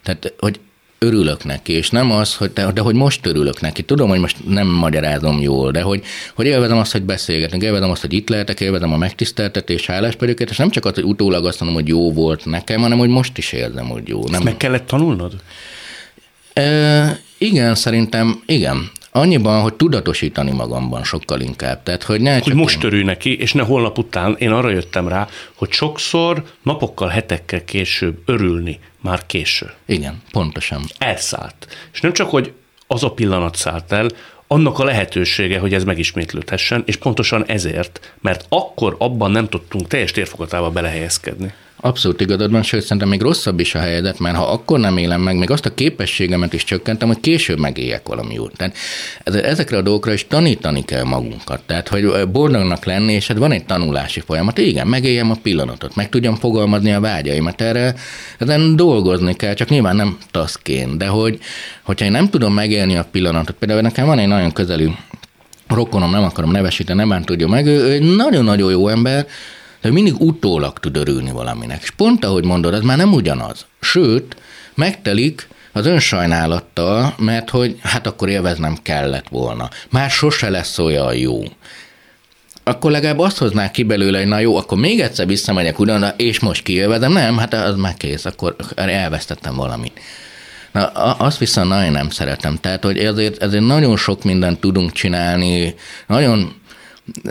[0.04, 0.60] Tehát, hogy
[1.00, 3.84] örülök neki, és nem az, hogy de, de hogy most örülök neki.
[3.84, 6.04] Tudom, hogy most nem magyarázom jól, de hogy,
[6.36, 10.58] hogy élvezem azt, hogy beszélgetünk, élvezem azt, hogy itt lehetek, élvezem a megtiszteltetés, háláspedőket, és
[10.58, 13.52] nem csak az, hogy utólag azt mondom, hogy jó volt nekem, hanem hogy most is
[13.52, 14.28] érzem, hogy jó.
[14.28, 14.44] Nem...
[14.44, 15.34] meg kellett tanulnod?
[16.54, 18.92] E, igen, szerintem igen.
[19.12, 21.84] Annyiban, hogy tudatosítani magamban sokkal inkább.
[21.84, 24.36] Tehát, hogy ne hogy most örülj neki, és ne holnap után.
[24.40, 29.74] Én arra jöttem rá, hogy sokszor napokkal, hetekkel később örülni már késő.
[29.86, 30.82] Igen, pontosan.
[30.98, 31.68] Elszállt.
[31.94, 32.54] És nem csak, hogy
[32.88, 34.10] az a pillanat szállt el,
[34.48, 40.12] annak a lehetősége, hogy ez megismétlődhessen, és pontosan ezért, mert akkor abban nem tudtunk teljes
[40.12, 41.54] térfogatába belehelyezkedni.
[41.86, 45.22] Abszolút igazad van, sőt, szerintem még rosszabb is a helyedet, mert ha akkor nem élem
[45.22, 48.52] meg, még azt a képességemet is csökkentem, hogy később megéljek valami jót.
[48.56, 48.76] Tehát
[49.24, 51.62] ezekre a dolgokra is tanítani kell magunkat.
[51.66, 54.58] Tehát, hogy boldognak lenni, és hát van egy tanulási folyamat.
[54.58, 57.62] Igen, megéljem a pillanatot, meg tudjam fogalmazni a vágyaimat.
[57.62, 57.96] Erre
[58.40, 61.40] ezen dolgozni kell, csak nyilván nem taszként, de hogy,
[61.84, 64.96] hogyha én nem tudom megélni a pillanatot, például nekem van egy nagyon közeli
[65.68, 69.28] rokonom, nem akarom nevesíteni, nem tudja meg, ő egy nagyon-nagyon jó ember,
[69.86, 71.82] de mindig utólag tud örülni valaminek.
[71.82, 73.66] És pont ahogy mondod, ez már nem ugyanaz.
[73.80, 74.36] Sőt,
[74.76, 79.70] megtelik az önsajnálattal, mert hogy hát akkor élveznem kellett volna.
[79.90, 81.44] Már sose lesz olyan jó.
[82.64, 86.40] Akkor legalább azt hoznák ki belőle, hogy na jó, akkor még egyszer visszamegyek ugyan, és
[86.40, 87.12] most kiélvezem.
[87.12, 90.00] Nem, hát az már kész, akkor elvesztettem valamit.
[90.72, 90.86] Na,
[91.18, 92.58] azt viszont nagyon nem szeretem.
[92.62, 95.76] Tehát, hogy ezért, ezért nagyon sok mindent tudunk csinálni,
[96.08, 96.56] nagyon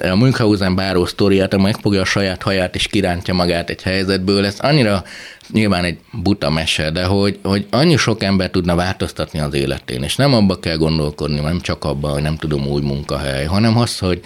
[0.03, 5.05] a Münchhausen báró sztoriát, megfogja a saját haját és kirántja magát egy helyzetből, ez annyira
[5.53, 10.17] nyilván egy buta mese, de hogy, hogy annyi sok ember tudna változtatni az életén, és
[10.17, 14.21] nem abba kell gondolkodni, nem csak abba, hogy nem tudom új munkahely, hanem az, hogy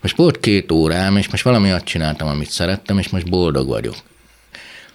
[0.00, 3.94] most volt két órám, és most valami azt csináltam, amit szerettem, és most boldog vagyok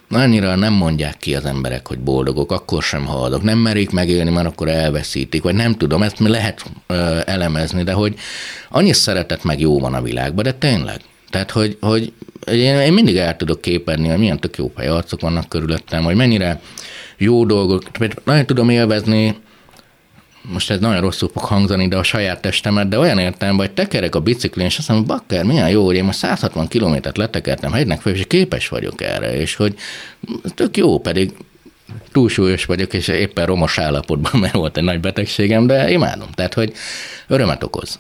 [0.10, 3.44] annyira nem mondják ki az emberek, hogy boldogok, akkor sem haladok.
[3.44, 8.16] Nem merik megélni, mert akkor elveszítik, vagy nem tudom, ezt lehet ö, elemezni, de hogy
[8.70, 11.02] annyi szeretet meg jó van a világban, de tényleg.
[11.30, 12.14] Tehát, hogy, hogy
[12.52, 16.62] én, én mindig el tudok képerni, hogy milyen tök jó arcok vannak körülöttem, hogy mennyire
[17.18, 17.84] jó dolgok,
[18.24, 19.36] nagyon tudom élvezni
[20.50, 24.16] most ez nagyon rosszul fog hangzani, de a saját testemet, de olyan értem, hogy tekerek
[24.16, 28.02] a biciklin, és azt mondom, bakker, milyen jó, hogy én most 160 kilométert letekertem hegynek
[28.02, 29.76] föl, és képes vagyok erre, és hogy
[30.56, 31.34] tök jó, pedig
[32.12, 36.74] túlsúlyos vagyok, és éppen romos állapotban, mert volt egy nagy betegségem, de imádom, tehát, hogy
[37.28, 38.00] örömet okoz.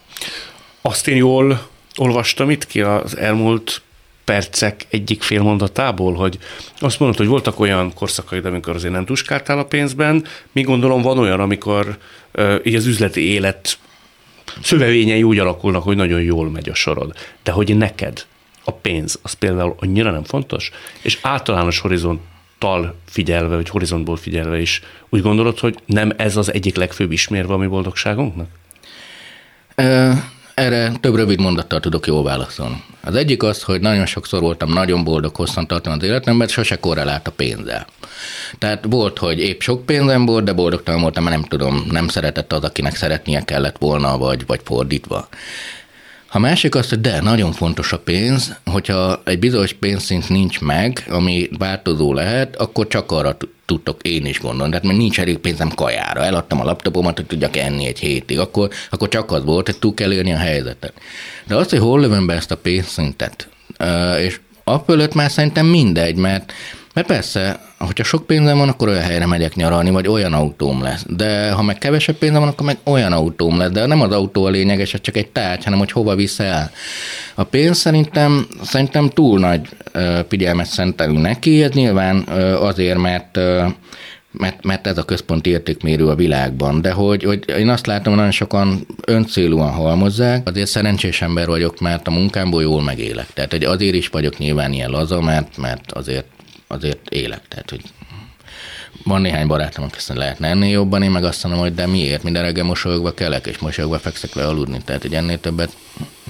[0.81, 3.81] Azt én jól olvastam itt ki az elmúlt
[4.29, 6.37] percek egyik félmondatából, hogy
[6.79, 11.17] azt mondod, hogy voltak olyan korszakaid, amikor azért nem tuskáltál a pénzben, mi gondolom van
[11.17, 11.97] olyan, amikor
[12.35, 13.77] uh, így az üzleti élet
[14.61, 17.13] szövevényei úgy alakulnak, hogy nagyon jól megy a sorod.
[17.43, 18.25] De hogy neked
[18.63, 24.81] a pénz, az például annyira nem fontos, és általános horizonttal figyelve, vagy horizontból figyelve is
[25.09, 28.47] úgy gondolod, hogy nem ez az egyik legfőbb ismérve a mi boldogságunknak?
[30.59, 32.83] Erre több rövid mondattal tudok jól válaszolni.
[33.01, 37.27] Az egyik az, hogy nagyon sokszor voltam nagyon boldog hosszantartóan az életemben, mert sose korrelált
[37.27, 37.87] a pénzzel.
[38.57, 42.53] Tehát volt, hogy épp sok pénzem volt, de boldogtalan voltam, mert nem tudom, nem szeretett
[42.53, 45.27] az, akinek szeretnie kellett volna, vagy, vagy fordítva.
[46.31, 51.05] A másik az, hogy de, nagyon fontos a pénz, hogyha egy bizonyos pénzszint nincs meg,
[51.09, 53.37] ami változó lehet, akkor csak arra
[53.69, 54.71] tudtok én is gondolni.
[54.71, 58.69] Tehát mert nincs elég pénzem kajára, eladtam a laptopomat, hogy tudjak enni egy hétig, akkor,
[58.89, 60.93] akkor csak az volt, hogy túl kell élni a helyzetet.
[61.47, 63.49] De azt, hogy hol lövöm be ezt a pénzszintet,
[64.19, 66.53] és a fölött már szerintem mindegy, mert
[66.99, 71.05] mert persze, hogyha sok pénzem van, akkor olyan helyre megyek nyaralni, vagy olyan autóm lesz.
[71.07, 73.71] De ha meg kevesebb pénzem van, akkor meg olyan autóm lesz.
[73.71, 76.71] De nem az autó a lényeges, csak egy tárgy, hanem hogy hova visz el.
[77.35, 79.61] A pénz szerintem, szerintem túl nagy
[80.27, 82.17] figyelmet szentelünk neki, ez nyilván
[82.59, 83.39] azért, mert
[84.31, 88.15] mert, mert ez a központi értékmérő a világban, de hogy, hogy én azt látom, hogy
[88.15, 93.33] nagyon sokan öncélúan halmozzák, azért szerencsés ember vagyok, mert a munkámból jól megélek.
[93.33, 96.25] Tehát hogy azért is vagyok nyilván ilyen laza, mert, mert azért
[96.71, 97.47] azért élek.
[97.47, 97.81] Tehát, hogy
[99.03, 102.23] van néhány barátom, aki azt lehetne ennél jobban, én meg azt mondom, hogy de miért?
[102.23, 104.81] Minden reggel mosolyogva kelek, és mosolyogva fekszek le aludni.
[104.85, 105.77] Tehát, hogy ennél többet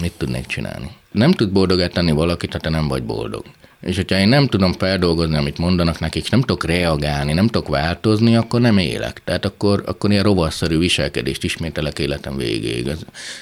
[0.01, 0.91] mit tudnék csinálni?
[1.11, 3.43] Nem tud boldogát tenni valakit, ha te nem vagy boldog.
[3.81, 8.35] És hogyha én nem tudom feldolgozni, amit mondanak nekik, nem tudok reagálni, nem tudok változni,
[8.35, 9.21] akkor nem élek.
[9.23, 12.83] Tehát akkor, akkor ilyen rovarszerű viselkedést ismételek életem végéig.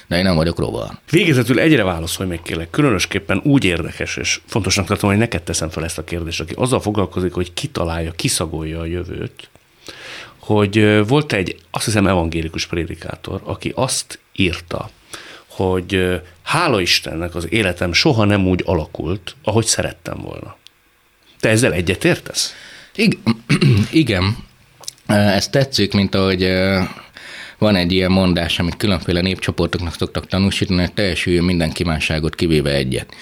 [0.06, 0.88] De én nem vagyok rovar.
[1.10, 2.70] Végezetül egyre válaszolj még kérlek.
[2.70, 6.80] Különösképpen úgy érdekes, és fontosnak tartom, hogy neked teszem fel ezt a kérdést, aki azzal
[6.80, 9.48] foglalkozik, hogy kitalálja, kiszagolja a jövőt,
[10.38, 14.90] hogy volt egy, azt hiszem, evangélikus prédikátor, aki azt írta,
[15.58, 20.56] hogy hála Istennek az életem soha nem úgy alakult, ahogy szerettem volna.
[21.40, 22.54] Te ezzel egyetértesz?
[23.90, 24.36] Igen.
[25.06, 26.52] Ez tetszik, mint ahogy
[27.58, 33.14] van egy ilyen mondás, amit különféle népcsoportoknak szoktak tanúsítani, hogy teljesüljön minden kívánságot, kivéve egyet.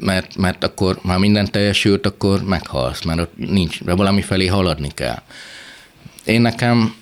[0.00, 5.22] Mert, mert akkor, ha minden teljesült, akkor meghalsz, mert ott nincs, valami felé haladni kell.
[6.24, 6.94] Én nekem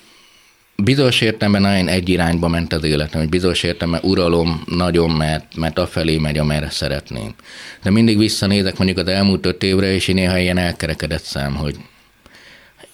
[0.84, 5.78] bizonyos értelemben nagyon egy irányba ment az életem, hogy bizonyos értelemben uralom nagyon, mert, mert
[5.78, 7.34] afelé megy, amerre szeretném.
[7.82, 11.76] De mindig visszanézek mondjuk az elmúlt öt évre, és én néha ilyen elkerekedett szám, hogy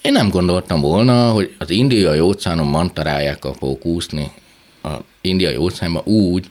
[0.03, 4.31] én nem gondoltam volna, hogy az indiai óceánon mantarálják a fogok úszni
[4.83, 6.47] a indiai óceánban úgy,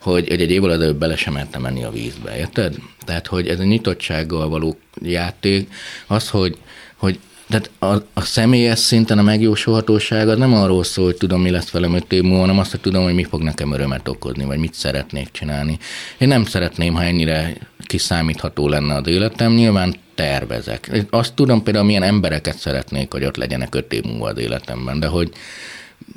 [0.00, 2.74] hogy, hogy egy évvel előbb bele sem mertem menni a vízbe, érted?
[3.04, 5.72] Tehát, hogy ez a nyitottsággal való játék,
[6.06, 6.56] az, hogy,
[6.96, 7.18] hogy
[7.50, 11.70] tehát a, a személyes szinten a megjósolhatóság az nem arról szól, hogy tudom, mi lesz
[11.70, 14.58] velem öt év múlva, hanem azt, hogy tudom, hogy mi fog nekem örömet okozni, vagy
[14.58, 15.78] mit szeretnék csinálni.
[16.18, 20.90] Én nem szeretném, ha ennyire kiszámítható lenne az életem, nyilván tervezek.
[20.92, 25.00] Én azt tudom például, milyen embereket szeretnék, hogy ott legyenek öt év múlva az életemben,
[25.00, 25.30] de hogy,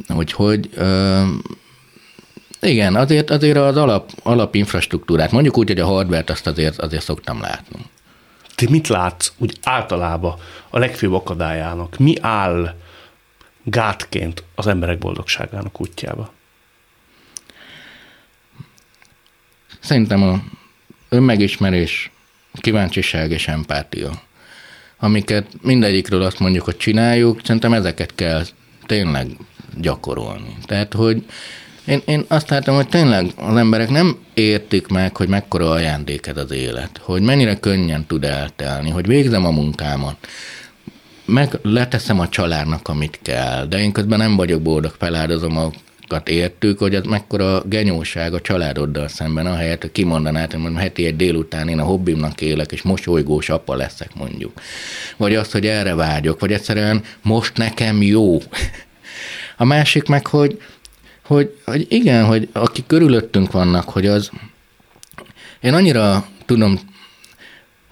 [0.07, 1.21] hogy, hogy ö,
[2.61, 7.41] igen, azért, azért az alap, alapinfrastruktúrát, mondjuk úgy, hogy a hardware azt azért, azért szoktam
[7.41, 7.77] látni.
[8.55, 10.39] Te mit látsz úgy általában
[10.69, 11.97] a legfőbb akadályának?
[11.97, 12.75] Mi áll
[13.63, 16.33] gátként az emberek boldogságának útjába?
[19.79, 20.43] Szerintem a
[21.09, 22.11] önmegismerés,
[22.53, 24.21] kíváncsiság és empátia,
[24.97, 28.43] amiket mindegyikről azt mondjuk, hogy csináljuk, szerintem ezeket kell
[28.85, 29.27] tényleg
[29.77, 30.57] gyakorolni.
[30.65, 31.25] Tehát, hogy
[31.85, 36.37] én, én azt látom, hogy tényleg az emberek nem értik meg, hogy mekkora ajándék ez
[36.37, 40.15] az élet, hogy mennyire könnyen tud eltelni, hogy végzem a munkámat,
[41.25, 45.69] meg leteszem a családnak, amit kell, de én közben nem vagyok boldog, feláldozom a
[46.25, 51.67] értük, hogy ez mekkora genyóság a családoddal szemben, ahelyett, hogy kimondanád, hogy heti egy délután
[51.67, 54.61] én a hobbimnak élek, és mosolygós apa leszek mondjuk.
[55.17, 58.37] Vagy azt, hogy erre vágyok, vagy egyszerűen most nekem jó.
[59.57, 60.61] A másik meg, hogy
[61.25, 64.31] hogy, hogy igen, hogy akik körülöttünk vannak, hogy az,
[65.61, 66.79] én annyira tudom,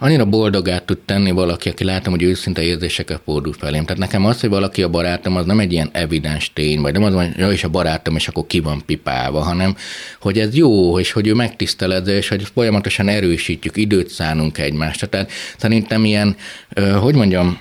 [0.03, 3.83] annyira boldogát tud tenni valaki, aki látom, hogy őszinte érzéseket fordul felém.
[3.83, 7.03] Tehát nekem az, hogy valaki a barátom, az nem egy ilyen evidens tény, vagy nem
[7.03, 9.75] az, hogy ja, is a barátom, és akkor ki van pipálva, hanem
[10.19, 15.09] hogy ez jó, és hogy ő megtiszteled, és hogy folyamatosan erősítjük, időt szánunk egymást.
[15.09, 16.35] Tehát szerintem ilyen,
[16.99, 17.59] hogy mondjam,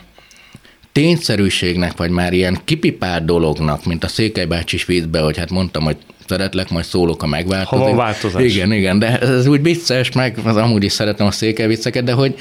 [0.92, 5.96] tényszerűségnek, vagy már ilyen kipipált dolognak, mint a Székely bácsis vízbe, hogy hát mondtam, hogy
[6.28, 7.78] szeretlek, majd szólok, a megváltozik.
[7.78, 8.42] Ha van változás.
[8.42, 12.12] Igen, igen, de ez úgy vicces, meg az amúgy is szeretem a székely vicceket, de
[12.12, 12.34] hogy,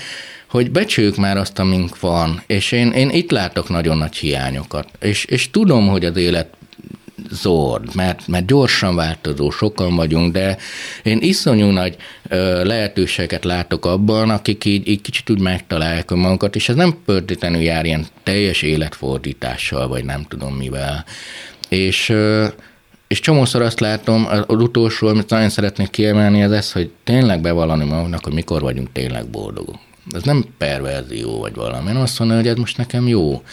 [0.49, 5.25] hogy becsüljük már azt, amink van, és én, én itt látok nagyon nagy hiányokat, és,
[5.25, 6.47] és tudom, hogy az élet
[7.31, 10.57] zord, mert, mert gyorsan változó, sokan vagyunk, de
[11.03, 11.95] én iszonyú nagy
[12.29, 17.61] ö, lehetőséget látok abban, akik így, így kicsit úgy megtalálják magukat, és ez nem pörtétlenül
[17.61, 21.05] jár ilyen teljes életfordítással, vagy nem tudom mivel.
[21.69, 22.47] És ö,
[23.07, 27.85] és csomószor azt látom, az utolsó, amit nagyon szeretnék kiemelni, az ez, hogy tényleg bevallani
[27.85, 29.88] magunknak, hogy mikor vagyunk tényleg boldogok.
[30.11, 31.89] Ez nem perverzió vagy valami.
[31.89, 33.43] Én azt mondom, hogy ez most nekem jó.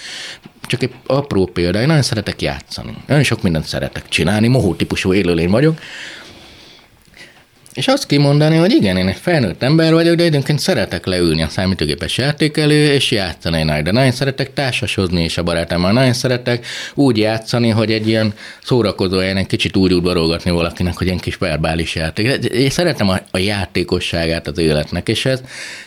[0.66, 2.96] Csak egy apró példa, én nagyon szeretek játszani.
[3.06, 5.78] Nagyon sok mindent szeretek csinálni, mohó típusú élőlény vagyok.
[7.76, 11.48] És azt kimondani, hogy igen, én egy felnőtt ember vagyok, de időnként szeretek leülni a
[11.48, 16.66] számítógépes játék elő, és játszani nagy, de nagyon szeretek társasozni, és a barátommal nagyon szeretek
[16.94, 21.94] úgy játszani, hogy egy ilyen szórakozó egy kicsit úgy udvarolgatni valakinek, hogy egy kis verbális
[21.94, 22.44] játék.
[22.44, 25.40] Én szeretem a, a játékosságát az életnek, és ez,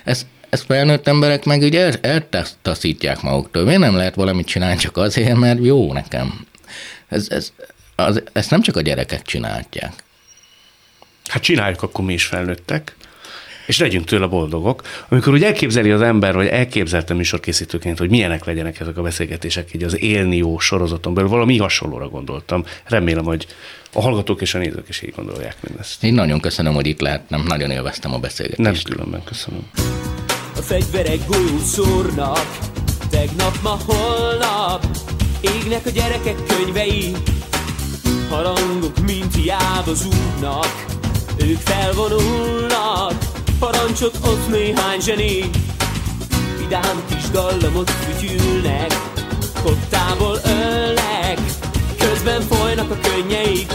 [0.04, 3.64] ez ezt felnőtt emberek meg ugye eltaszítják maguktól.
[3.64, 6.46] Miért nem lehet valamit csinálni csak azért, mert jó nekem?
[7.08, 7.54] Ez, ez,
[7.96, 9.94] az, ezt nem csak a gyerekek csinálják.
[11.28, 12.96] Hát csináljuk akkor mi is felnőttek,
[13.66, 14.82] és legyünk tőle boldogok.
[15.10, 19.84] Amikor úgy elképzeli az ember, vagy elképzelte műsorkészítőként, hogy milyenek legyenek ezek a beszélgetések, így
[19.84, 22.66] az élni jó sorozaton belül, valami hasonlóra gondoltam.
[22.86, 23.48] Remélem, hogy
[23.94, 26.04] a hallgatók és a nézők is így gondolják mindezt.
[26.04, 28.72] Én nagyon köszönöm, hogy itt lehetnem, nagyon élveztem a beszélgetést.
[28.72, 29.70] Nem különben köszönöm.
[30.60, 32.58] A fegyverek golyót szórnak,
[33.10, 34.86] tegnap, ma, holnap,
[35.41, 37.15] égnek a gyerekek könyvei,
[38.30, 40.86] harangok mint hiába zúgnak,
[41.38, 43.13] ők felvonulnak,
[43.60, 45.50] parancsot ott néhány zseni,
[46.58, 48.93] vidám kis dallamot fütyülnek,
[49.63, 51.39] kottából ölnek,
[51.98, 53.74] közben folynak a könnyeik,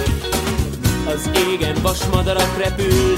[1.06, 3.13] az égen vasmadarak repülnek,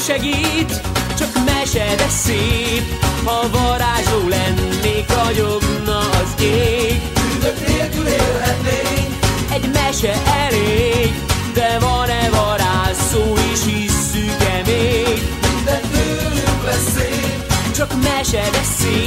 [0.00, 0.80] segít,
[1.18, 2.82] csak mese, de szép,
[3.24, 7.00] ha varázsló lennék, ragyogna az ég.
[7.14, 9.14] Bűnök nélkül élhetnénk,
[9.52, 11.14] egy mese elég,
[11.54, 15.22] de van-e varázsszó is hisszük-e még?
[15.54, 18.99] Minden tőlünk lesz szép, csak mese, de szép,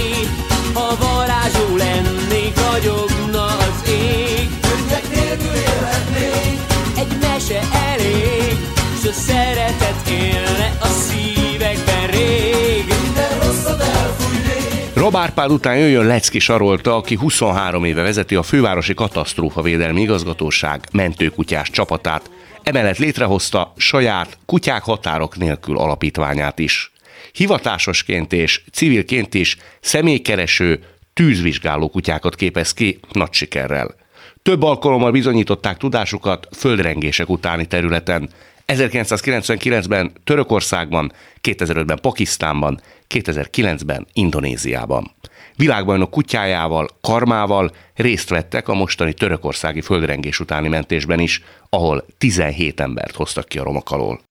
[15.13, 21.69] Robárpád után jöjjön Lecki Sarolta, aki 23 éve vezeti a Fővárosi Katasztrófa Védelmi Igazgatóság mentőkutyás
[21.69, 22.29] csapatát,
[22.63, 26.91] emellett létrehozta saját kutyák határok nélkül alapítványát is.
[27.31, 33.95] Hivatásosként és civilként is személykereső, tűzvizsgáló kutyákat képez ki nagy sikerrel.
[34.43, 38.29] Több alkalommal bizonyították tudásukat földrengések utáni területen.
[38.67, 45.11] 1999-ben Törökországban, 2005-ben Pakisztánban, 2009-ben Indonéziában.
[45.55, 53.15] Világbajnok kutyájával, karmával részt vettek a mostani törökországi földrengés utáni mentésben is, ahol 17 embert
[53.15, 54.21] hoztak ki a romok alól.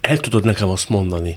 [0.00, 1.36] El tudod nekem azt mondani,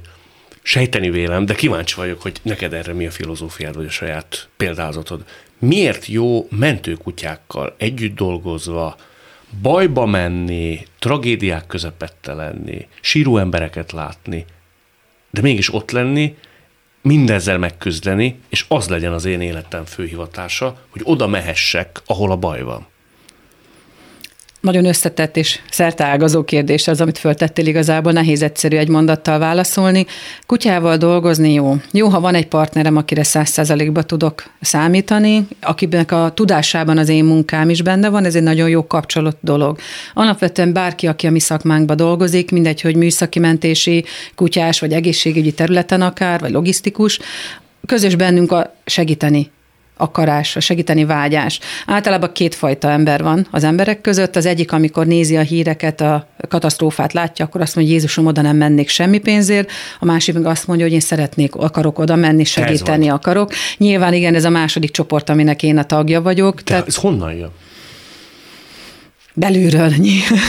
[0.62, 5.24] sejteni vélem, de kíváncsi vagyok, hogy neked erre mi a filozófiád, vagy a saját példázatod.
[5.60, 8.96] Miért jó mentőkutyákkal együtt dolgozva,
[9.62, 14.46] bajba menni, tragédiák közepette lenni, síró embereket látni,
[15.32, 16.36] de mégis ott lenni,
[17.02, 22.62] mindezzel megküzdeni, és az legyen az én életem főhivatása, hogy oda mehessek, ahol a baj
[22.62, 22.88] van.
[24.62, 30.06] Nagyon összetett és szerteágazó kérdés az, amit föltettél igazából, nehéz egyszerű egy mondattal válaszolni.
[30.46, 31.76] Kutyával dolgozni jó.
[31.92, 37.24] Jó, ha van egy partnerem, akire száz százalékba tudok számítani, akinek a tudásában az én
[37.24, 39.78] munkám is benne van, ez egy nagyon jó kapcsolat dolog.
[40.14, 46.02] Alapvetően bárki, aki a mi szakmánkban dolgozik, mindegy, hogy műszaki mentési, kutyás vagy egészségügyi területen
[46.02, 47.20] akár, vagy logisztikus,
[47.86, 49.52] közös bennünk a segíteni
[50.00, 51.60] akarás, a segíteni vágyás.
[51.86, 54.36] Általában kétfajta ember van az emberek között.
[54.36, 58.58] Az egyik, amikor nézi a híreket, a katasztrófát látja, akkor azt mondja, Jézusom, oda nem
[58.58, 59.72] mennék semmi pénzért.
[60.00, 63.52] A másik meg azt mondja, hogy én szeretnék, akarok oda menni, segíteni akarok.
[63.78, 66.56] Nyilván igen, ez a második csoport, aminek én a tagja vagyok.
[66.56, 67.52] De Tehát ez honnan jön?
[69.34, 69.92] Belülről.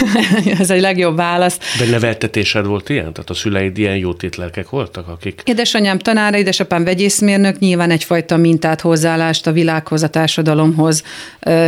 [0.58, 1.58] ez egy legjobb válasz.
[1.78, 3.12] De neveltetésed volt ilyen?
[3.12, 5.42] Tehát a szüleid ilyen jó tétlelkek voltak, akik...
[5.44, 11.02] Édesanyám tanára, édesapám vegyészmérnök, nyilván egyfajta mintát, hozzáállást a világhoz, a társadalomhoz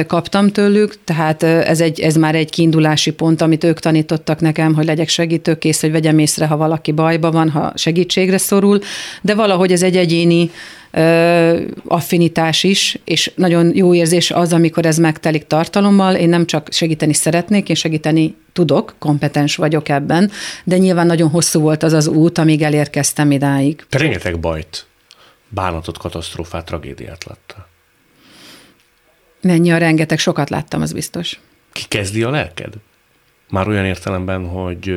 [0.07, 4.85] kaptam tőlük, tehát ez, egy, ez már egy kiindulási pont, amit ők tanítottak nekem, hogy
[4.85, 8.81] legyek segítőkész, hogy vegyem észre, ha valaki bajba van, ha segítségre szorul,
[9.21, 10.51] de valahogy ez egy egyéni
[11.85, 16.15] affinitás is, és nagyon jó érzés az, amikor ez megtelik tartalommal.
[16.15, 20.31] Én nem csak segíteni szeretnék, én segíteni tudok, kompetens vagyok ebben,
[20.65, 23.85] de nyilván nagyon hosszú volt az az út, amíg elérkeztem idáig.
[23.89, 24.87] Te rengeteg bajt,
[25.49, 27.69] bánatot, katasztrófát, tragédiát láttál.
[29.41, 31.41] Mennyi a rengeteg, sokat láttam, az biztos.
[31.73, 32.75] Ki kezdi a lelked?
[33.51, 34.95] Már olyan értelemben, hogy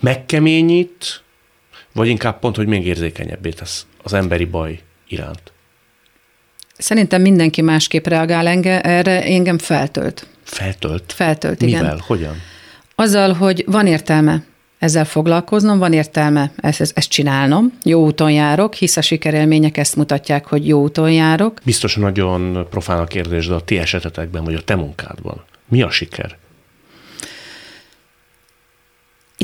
[0.00, 1.22] megkeményít,
[1.92, 5.52] vagy inkább pont, hogy még érzékenyebbé tesz az emberi baj iránt.
[6.78, 10.26] Szerintem mindenki másképp reagál enge, erre, engem feltölt.
[10.42, 11.12] Feltölt?
[11.12, 11.84] Feltölt, Mivel?
[11.84, 12.00] igen.
[12.06, 12.34] Hogyan?
[12.94, 14.44] Azzal, hogy van értelme
[14.78, 19.96] ezzel foglalkoznom, van értelme ezt, ezt, ezt csinálnom, jó úton járok, hisz a sikerélmények ezt
[19.96, 21.60] mutatják, hogy jó úton járok.
[21.64, 25.90] Biztos nagyon profán a kérdés, de a ti esetetekben, vagy a te munkádban Mi a
[25.90, 26.38] siker?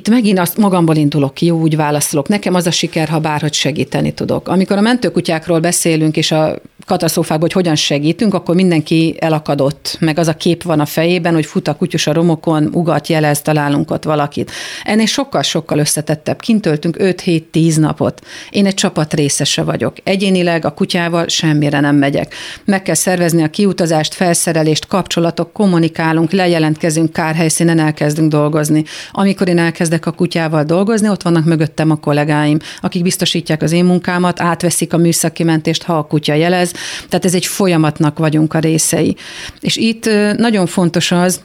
[0.07, 2.29] Itt megint azt magamból indulok ki, jó, úgy válaszolok.
[2.29, 4.49] Nekem az a siker, ha bárhogy segíteni tudok.
[4.49, 10.29] Amikor a mentőkutyákról beszélünk, és a katasztrófákban, hogy hogyan segítünk, akkor mindenki elakadott, meg az
[10.29, 14.05] a kép van a fejében, hogy fut a kutyus a romokon, ugat, jelez, találunk ott
[14.05, 14.51] valakit.
[14.85, 16.41] Ennél sokkal-sokkal összetettebb.
[16.41, 18.21] Kint töltünk 5-7-10 napot.
[18.51, 19.97] Én egy csapat részese vagyok.
[20.05, 22.35] Egyénileg a kutyával semmire nem megyek.
[22.65, 28.85] Meg kell szervezni a kiutazást, felszerelést, kapcsolatok, kommunikálunk, lejelentkezünk kárhelyszínen, elkezdünk dolgozni.
[29.11, 33.85] Amikor én elkezdek a kutyával dolgozni, ott vannak mögöttem a kollégáim, akik biztosítják az én
[33.85, 36.73] munkámat, átveszik a műszaki mentést, ha a kutya jelez,
[37.09, 39.17] tehát ez egy folyamatnak vagyunk a részei.
[39.61, 41.41] És itt nagyon fontos az,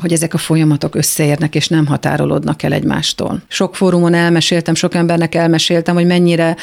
[0.00, 3.42] hogy ezek a folyamatok összeérnek és nem határolódnak el egymástól.
[3.48, 6.56] Sok fórumon elmeséltem, sok embernek elmeséltem, hogy mennyire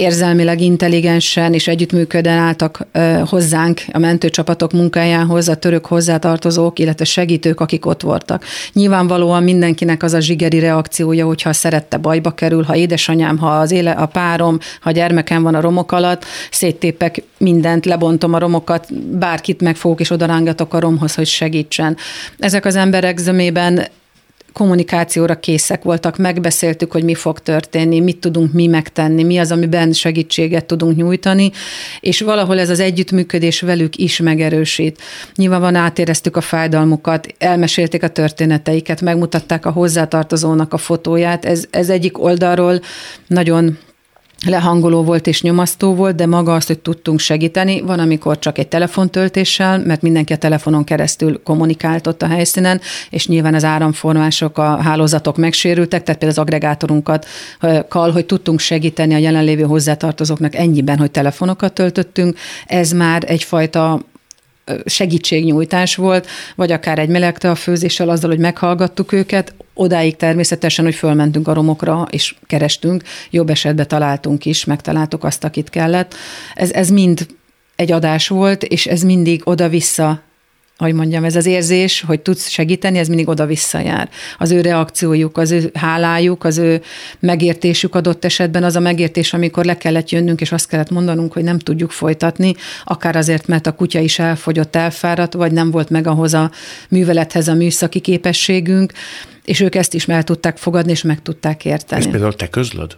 [0.00, 2.86] érzelmileg intelligensen és együttműködően álltak
[3.24, 8.44] hozzánk a mentőcsapatok munkájához, a török hozzátartozók, illetve segítők, akik ott voltak.
[8.72, 13.90] Nyilvánvalóan mindenkinek az a zsigeri reakciója, hogyha szerette bajba kerül, ha édesanyám, ha az éle,
[13.90, 20.00] a párom, ha gyermekem van a romok alatt, széttépek mindent, lebontom a romokat, bárkit megfogok
[20.00, 21.96] és odarángatok a romhoz, hogy segítsen.
[22.38, 23.86] Ezek az emberek zömében
[24.52, 29.92] kommunikációra készek voltak, megbeszéltük, hogy mi fog történni, mit tudunk mi megtenni, mi az, amiben
[29.92, 31.50] segítséget tudunk nyújtani,
[32.00, 35.00] és valahol ez az együttműködés velük is megerősít.
[35.34, 42.22] Nyilván átéreztük a fájdalmukat, elmesélték a történeteiket, megmutatták a hozzátartozónak a fotóját, ez, ez egyik
[42.22, 42.80] oldalról
[43.26, 43.78] nagyon
[44.46, 48.68] lehangoló volt és nyomasztó volt, de maga azt, hogy tudtunk segíteni, van, amikor csak egy
[48.68, 52.80] telefontöltéssel, mert mindenki a telefonon keresztül kommunikált ott a helyszínen,
[53.10, 57.26] és nyilván az áramformások, a hálózatok megsérültek, tehát például az agregátorunkat
[57.88, 62.38] kal, hogy tudtunk segíteni a jelenlévő hozzátartozóknak ennyiben, hogy telefonokat töltöttünk.
[62.66, 64.00] Ez már egyfajta
[64.84, 70.94] segítségnyújtás volt, vagy akár egy melegte a főzéssel azzal, hogy meghallgattuk őket, odáig természetesen, hogy
[70.94, 76.14] fölmentünk a romokra, és kerestünk, jobb esetben találtunk is, megtaláltuk azt, akit kellett.
[76.54, 77.26] Ez, ez mind
[77.76, 80.22] egy adás volt, és ez mindig oda-vissza
[80.84, 84.08] hogy mondjam, ez az érzés, hogy tudsz segíteni, ez mindig oda-vissza jár.
[84.38, 86.82] Az ő reakciójuk, az ő hálájuk, az ő
[87.18, 91.44] megértésük adott esetben, az a megértés, amikor le kellett jönnünk, és azt kellett mondanunk, hogy
[91.44, 92.54] nem tudjuk folytatni,
[92.84, 96.50] akár azért, mert a kutya is elfogyott, elfáradt, vagy nem volt meg ahhoz a
[96.88, 98.92] művelethez a műszaki képességünk,
[99.44, 102.00] és ők ezt is el tudták fogadni, és meg tudták érteni.
[102.00, 102.96] Ezt például te közlöd?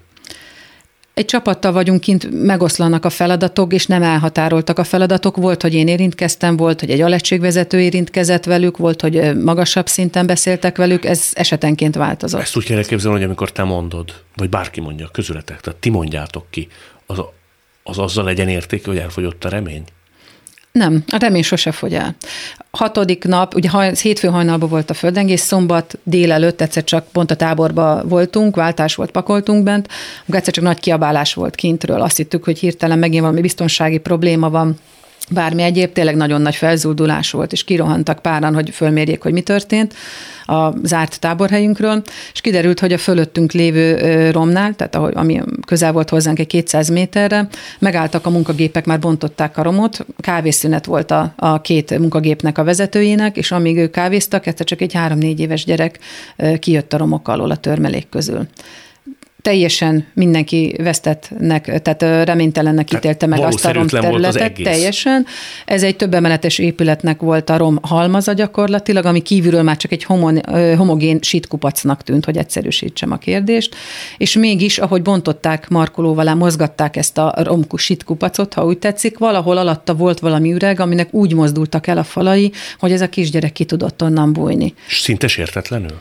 [1.15, 5.37] Egy csapattal vagyunk kint, megoszlanak a feladatok, és nem elhatároltak a feladatok.
[5.37, 10.77] Volt, hogy én érintkeztem, volt, hogy egy alegységvezető érintkezett velük, volt, hogy magasabb szinten beszéltek
[10.77, 12.41] velük, ez esetenként változott.
[12.41, 16.47] Ezt úgy kell elképzelni, hogy amikor te mondod, vagy bárki mondja közületek, tehát ti mondjátok
[16.51, 16.69] ki,
[17.07, 17.19] az,
[17.83, 19.85] az azzal legyen értéke, hogy elfogyott a remény?
[20.73, 22.15] Nem, a remény sose fogy el.
[22.71, 27.37] Hatodik nap, ugye haj- hétfő hajnalban volt a földrengés, szombat délelőtt egyszer csak pont a
[27.37, 29.89] táborba voltunk, váltás volt, pakoltunk bent,
[30.23, 32.01] akkor egyszer csak nagy kiabálás volt kintről.
[32.01, 34.79] Azt hittük, hogy hirtelen megint valami biztonsági probléma van,
[35.31, 39.95] bármi egyéb, tényleg nagyon nagy felzúdulás volt, és kirohantak páran, hogy fölmérjék, hogy mi történt
[40.47, 42.03] a zárt táborhelyünkről,
[42.33, 46.89] és kiderült, hogy a fölöttünk lévő romnál, tehát ahogy, ami közel volt hozzánk egy 200
[46.89, 47.49] méterre,
[47.79, 53.37] megálltak a munkagépek, már bontották a romot, kávészünet volt a, a két munkagépnek a vezetőjének,
[53.37, 55.99] és amíg ők kávéztak, egyszer csak egy három-négy éves gyerek
[56.59, 58.47] kijött a romok alól a törmelék közül
[59.43, 64.53] teljesen mindenki vesztettnek, tehát reménytelennek ítélte meg azt a rom területet.
[64.63, 65.27] Teljesen.
[65.65, 70.41] Ez egy többemeletes épületnek volt a rom halmaza gyakorlatilag, ami kívülről már csak egy homon,
[70.77, 73.75] homogén sítkupacnak tűnt, hogy egyszerűsítsem a kérdést.
[74.17, 79.95] És mégis, ahogy bontották markolóval, mozgatták ezt a romku sítkupacot, ha úgy tetszik, valahol alatta
[79.95, 84.03] volt valami üreg, aminek úgy mozdultak el a falai, hogy ez a kisgyerek ki tudott
[84.03, 84.75] onnan bújni.
[84.89, 86.01] Szinte sértetlenül?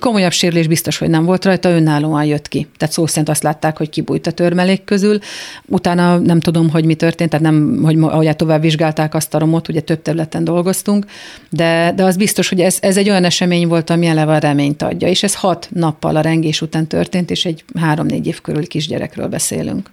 [0.00, 2.66] Komolyabb sérülés biztos, hogy nem volt rajta, önállóan jött ki.
[2.76, 5.18] Tehát szó szerint azt látták, hogy kibújt a törmelék közül.
[5.66, 9.68] Utána nem tudom, hogy mi történt, tehát nem, hogy ahogy tovább vizsgálták azt a romot,
[9.68, 11.06] ugye több területen dolgoztunk,
[11.50, 14.82] de, de az biztos, hogy ez, ez egy olyan esemény volt, ami eleve a reményt
[14.82, 19.28] adja, és ez hat nappal a rengés után történt, és egy három-négy év körüli kisgyerekről
[19.28, 19.90] beszélünk.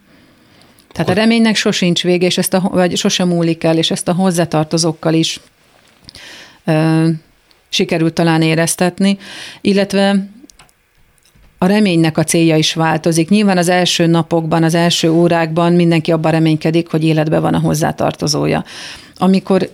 [0.91, 4.13] Tehát a reménynek sosincs vége, és ezt a, vagy sosem múlik el, és ezt a
[4.13, 5.39] hozzátartozókkal is
[6.65, 7.07] ö,
[7.71, 9.17] sikerült talán éreztetni,
[9.61, 10.27] illetve
[11.57, 13.29] a reménynek a célja is változik.
[13.29, 18.63] Nyilván az első napokban, az első órákban mindenki abban reménykedik, hogy életben van a hozzátartozója.
[19.17, 19.69] Amikor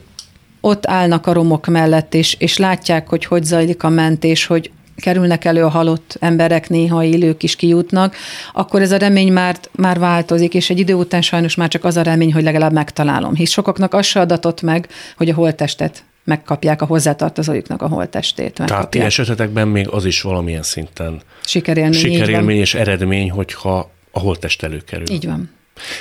[0.62, 5.46] ott állnak a romok mellett, és, és látják, hogy hogy zajlik a mentés, hogy kerülnek
[5.46, 8.16] elő a halott emberek, néha élők is kijutnak,
[8.54, 11.98] akkor ez a remény már, már változik, és egy idő után sajnos már csak az
[11.98, 13.36] a remény, hogy legalább megtalálom.
[13.36, 14.88] Hisz sokaknak az se adatott meg,
[15.18, 18.54] hogy a holttestet megkapják a hozzátartozójuknak a holttestét.
[18.54, 24.64] Tehát ti esetetekben még az is valamilyen szinten Sikerélmény, sikerélmény és eredmény, hogyha a holttest
[24.64, 25.10] előkerül.
[25.10, 25.50] Így van.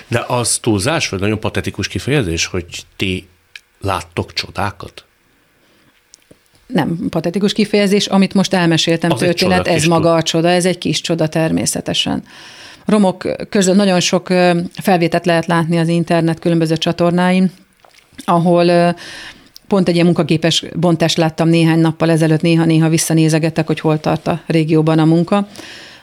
[0.08, 2.66] De az túlzás, vagy nagyon patetikus kifejezés, hogy
[2.96, 3.28] ti
[3.80, 5.04] láttok csodákat?
[6.66, 10.16] Nem patetikus kifejezés, amit most elmeséltem Az történet, csoda, ez maga csoda.
[10.16, 12.22] a csoda, ez egy kis csoda természetesen.
[12.84, 14.26] Romok között nagyon sok
[14.82, 17.50] felvételt lehet látni az internet különböző csatornáin,
[18.24, 18.94] ahol
[19.68, 24.40] pont egy ilyen munkagépes bontást láttam néhány nappal ezelőtt, néha-néha visszanézegettek, hogy hol tart a
[24.46, 25.46] régióban a munka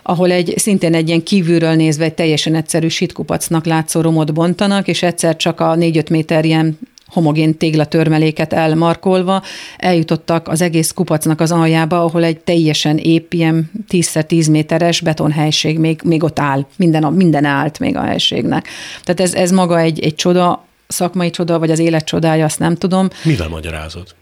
[0.04, 5.04] ahol egy szintén egy ilyen kívülről nézve egy teljesen egyszerű sitkupacnak látszó romot bontanak, és
[5.04, 9.42] egyszer csak a 4-5 méter ilyen homogén téglatörmeléket elmarkolva
[9.78, 16.02] eljutottak az egész kupacnak az aljába, ahol egy teljesen épp ilyen 10x10 méteres betonhelység még,
[16.04, 18.68] még ott áll, minden, minden állt még a helységnek.
[19.04, 22.76] Tehát ez, ez maga egy, egy csoda, szakmai csoda, vagy az élet csodája, azt nem
[22.76, 23.10] tudom.
[23.24, 24.16] Mivel magyarázod?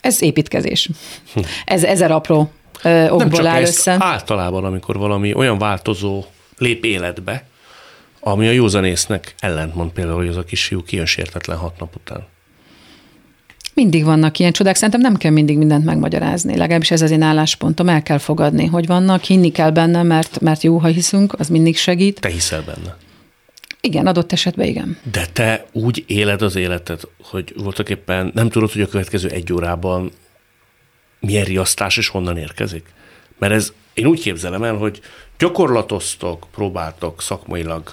[0.00, 0.88] Ez építkezés.
[1.64, 2.50] Ez ezer apró
[2.82, 3.96] ö, okból áll ezt össze.
[3.98, 6.24] általában, amikor valami olyan változó
[6.58, 7.44] lép életbe,
[8.20, 12.26] ami a józanésznek ellentmond például, hogy az a kisfiú kijön sértetlen hat nap után.
[13.74, 16.56] Mindig vannak ilyen csodák, szerintem nem kell mindig mindent megmagyarázni.
[16.56, 20.62] Legalábbis ez az én álláspontom, el kell fogadni, hogy vannak, hinni kell benne, mert, mert
[20.62, 22.20] jó, ha hiszünk, az mindig segít.
[22.20, 22.96] Te hiszel benne.
[23.80, 24.98] Igen, adott esetben igen.
[25.12, 29.52] De te úgy éled az életed, hogy voltak éppen nem tudod, hogy a következő egy
[29.52, 30.12] órában
[31.20, 32.84] milyen riasztás és honnan érkezik?
[33.38, 35.00] Mert ez, én úgy képzelem el, hogy
[35.38, 37.92] gyakorlatoztok, próbáltok szakmailag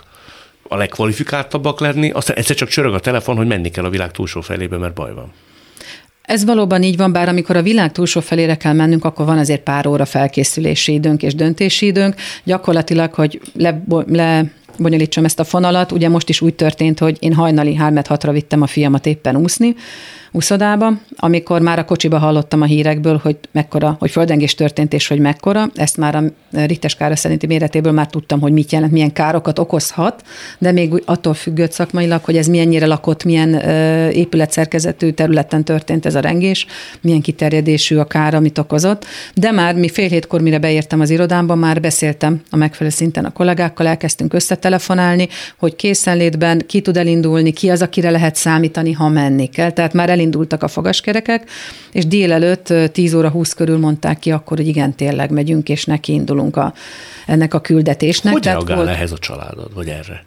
[0.68, 4.42] a legkvalifikáltabbak lenni, aztán egyszer csak csörög a telefon, hogy menni kell a világ túlsó
[4.42, 5.34] felébe, mert baj van.
[6.22, 9.62] Ez valóban így van, bár amikor a világ túlsó felére kell mennünk, akkor van azért
[9.62, 12.16] pár óra felkészülési időnk és döntési időnk.
[12.44, 17.34] Gyakorlatilag, hogy le, le bonyolítsam ezt a fonalat, ugye most is úgy történt, hogy én
[17.34, 19.76] hajnali 3 6 vittem a fiamat éppen úszni,
[20.32, 25.20] úszodába, amikor már a kocsiba hallottam a hírekből, hogy mekkora, hogy földengés történt és hogy
[25.20, 29.60] mekkora, ezt már a Rittes kára szerinti méretéből már tudtam, hogy mit jelent, milyen károkat
[29.60, 30.24] okozhat,
[30.60, 36.16] de még attól függött szakmailag, hogy ez milyennyire lakott, milyen ö, épületszerkezetű területen történt ez
[36.16, 36.66] a rengés,
[37.02, 39.06] milyen kiterjedésű a kár, amit okozott.
[39.34, 43.32] De már mi fél hétkor, mire beértem az irodámba, már beszéltem a megfelelő szinten a
[43.32, 49.46] kollégákkal, elkezdtünk összetelefonálni, hogy készenlétben ki tud elindulni, ki az, akire lehet számítani, ha menni
[49.48, 49.72] kell.
[49.72, 51.50] Tehát már elindultak a fogaskerekek,
[51.92, 55.86] és délelőtt ö, 10 óra 20 körül mondták ki akkor, hogy igen, tényleg megyünk, és
[55.86, 56.74] neki indulunk a,
[57.26, 58.34] ennek a küldetésnek.
[58.34, 60.26] Hogy Tehát reagál volt- ehhez a családod, vagy erre?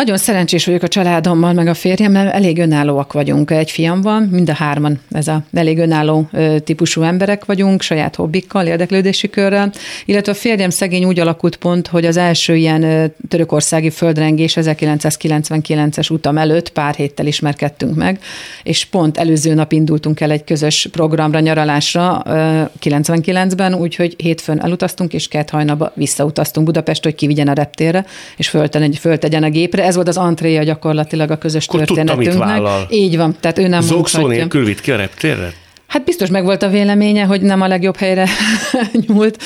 [0.00, 3.50] Nagyon szerencsés vagyok a családommal, meg a férjemmel, elég önállóak vagyunk.
[3.50, 6.30] Egy fiam van, mind a hárman ez a elég önálló
[6.64, 9.72] típusú emberek vagyunk, saját hobbikkal, érdeklődési körrel,
[10.04, 16.38] illetve a férjem szegény úgy alakult pont, hogy az első ilyen törökországi földrengés 1999-es utam
[16.38, 18.18] előtt pár héttel ismerkedtünk meg,
[18.62, 25.12] és pont előző nap indultunk el egy közös programra, nyaralásra ö, 99-ben, úgyhogy hétfőn elutaztunk,
[25.12, 28.04] és kett hajnalba visszautaztunk Budapest, hogy kivigyen a reptérre,
[28.36, 29.88] és föltegyen, föltegyen a gépre.
[29.90, 32.48] Ez volt az antréja gyakorlatilag a közös Akkor tudta, mit történetünknek.
[32.48, 32.86] vállal.
[32.90, 35.52] Így van, tehát ő nem Zokszó nélkül vitt ki a reptérre?
[35.86, 38.26] Hát biztos meg volt a véleménye, hogy nem a legjobb helyre
[39.06, 39.42] nyúlt,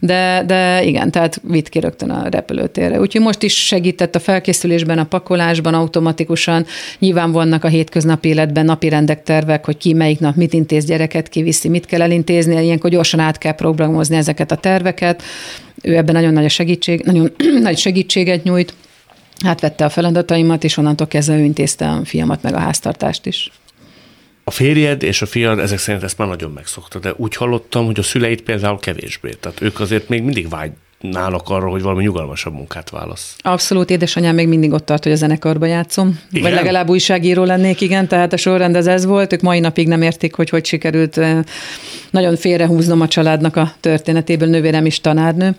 [0.00, 3.00] de, de igen, tehát vitt ki rögtön a repülőtérre.
[3.00, 6.66] Úgyhogy most is segített a felkészülésben, a pakolásban automatikusan.
[6.98, 11.28] Nyilván vannak a hétköznapi életben napi rendek, tervek, hogy ki melyik nap mit intéz gyereket,
[11.28, 12.64] ki viszi, mit kell elintézni.
[12.64, 15.22] Ilyenkor gyorsan át kell programozni ezeket a terveket.
[15.82, 17.32] Ő ebben nagyon nagy a segítség, nagyon
[17.62, 18.74] nagy segítséget nyújt.
[19.44, 23.50] Átvette a feladataimat, és onnantól kezdve ő intézte a fiamat, meg a háztartást is.
[24.44, 27.98] A férjed és a fiad ezek szerint ezt már nagyon megszokta, de úgy hallottam, hogy
[27.98, 29.30] a szüleit például kevésbé.
[29.40, 33.36] Tehát ők azért még mindig vágynának arra, hogy valami nyugalmasabb munkát válasz.
[33.38, 36.20] Abszolút, édesanyám még mindig ott tart, hogy a zenekarba játszom.
[36.30, 36.42] Igen?
[36.42, 39.32] Vagy legalább újságíró lennék, igen, tehát a sorrend ez, ez volt.
[39.32, 41.42] Ők mai napig nem értik, hogy hogy sikerült eh,
[42.10, 45.56] nagyon félrehúznom a családnak a történetéből, nővérem is tanárnő.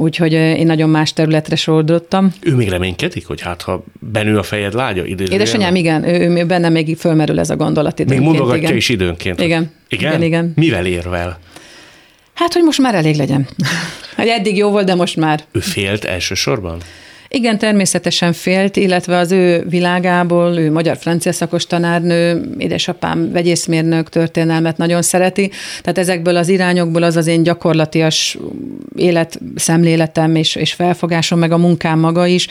[0.00, 2.32] Úgyhogy én nagyon más területre sodrottam.
[2.40, 5.40] Ő még reménykedik, hogy hát ha benő a fejed lágya idézőjelben?
[5.40, 8.30] Édesanyám, igen, ő, ő benne még fölmerül ez a gondolat Még időnként.
[8.30, 8.76] mondogatja igen.
[8.76, 9.40] is időnként.
[9.40, 9.70] Igen.
[9.88, 10.10] Igen?
[10.10, 10.52] Igen, igen.
[10.56, 11.38] Mivel érvel?
[12.34, 13.48] Hát, hogy most már elég legyen.
[14.16, 15.44] Hogy eddig jó volt, de most már.
[15.52, 16.78] Ő félt elsősorban?
[17.30, 25.02] Igen, természetesen félt, illetve az ő világából, ő magyar-francia szakos tanárnő, édesapám vegyészmérnök, történelmet nagyon
[25.02, 25.50] szereti,
[25.80, 28.38] tehát ezekből az irányokból az az én gyakorlatias
[28.96, 32.48] életszemléletem és, és felfogásom, meg a munkám maga is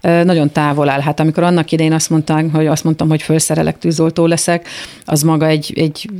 [0.00, 1.00] nagyon távol áll.
[1.00, 4.68] Hát amikor annak idején azt mondták, hogy azt mondtam, hogy felszerelek, tűzoltó leszek,
[5.04, 6.10] az maga egy, egy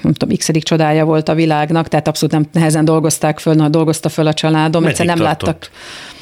[0.00, 4.08] nem tudom, x csodája volt a világnak, tehát abszolút nem nehezen dolgozták föl, na, dolgozta
[4.08, 5.70] föl a családom, egyszer nem Meddig láttak.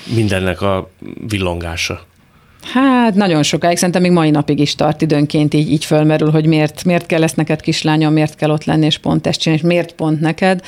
[0.05, 0.91] Mindennek a
[1.29, 2.07] villongása?
[2.73, 6.85] Hát nagyon sokáig, szerintem még mai napig is tart időnként, így, így fölmerül, hogy miért,
[6.85, 9.93] miért kell ezt neked kislányom, miért kell ott lenni, és pont ezt csinálni, és miért
[9.93, 10.61] pont neked.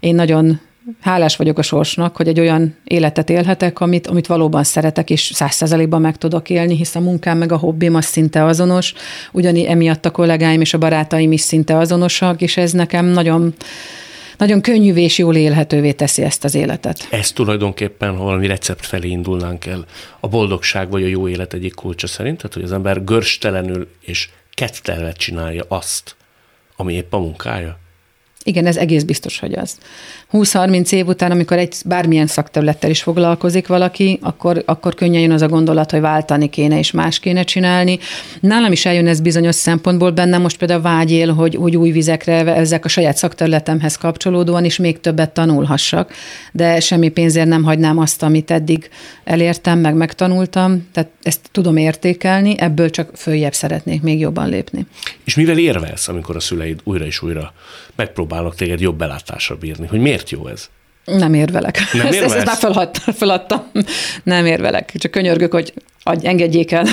[0.00, 0.60] Én nagyon
[1.00, 5.54] hálás vagyok a sorsnak, hogy egy olyan életet élhetek, amit, amit valóban szeretek, és száz
[5.54, 8.94] százalékban meg tudok élni, hisz a munkám meg a hobbim az szinte azonos,
[9.32, 13.54] ugyanígy emiatt a kollégáim és a barátaim is szinte azonosak, és ez nekem nagyon,
[14.38, 17.08] nagyon könnyűvé és jól élhetővé teszi ezt az életet.
[17.10, 19.84] Ez tulajdonképpen, valami recept felé indulnánk el,
[20.20, 24.28] a boldogság vagy a jó élet egyik kulcsa szerint, tehát hogy az ember görstelenül és
[24.54, 26.16] kettelve csinálja azt,
[26.76, 27.78] ami épp a munkája?
[28.48, 29.76] Igen, ez egész biztos, hogy az.
[30.32, 35.42] 20-30 év után, amikor egy bármilyen szakterülettel is foglalkozik valaki, akkor, akkor könnyen jön az
[35.42, 37.98] a gondolat, hogy váltani kéne és más kéne csinálni.
[38.40, 42.84] Nálam is eljön ez bizonyos szempontból bennem most például vágyél, hogy, hogy új vizekre, ezek
[42.84, 46.12] a saját szakterületemhez kapcsolódóan is még többet tanulhassak,
[46.52, 48.88] de semmi pénzért nem hagynám azt, amit eddig
[49.24, 54.86] elértem, meg megtanultam, tehát ezt tudom értékelni, ebből csak följebb szeretnék még jobban lépni.
[55.24, 57.52] És mivel érvelsz, amikor a szüleid újra és újra
[57.98, 60.68] megpróbálnak téged jobb belátásra bírni, hogy miért jó ez?
[61.04, 61.78] Nem érvelek.
[61.92, 63.70] Nem ezt, ezt, már feladtam.
[64.22, 64.92] Nem érvelek.
[64.98, 65.72] Csak könyörgök, hogy
[66.02, 66.84] adj, engedjék el.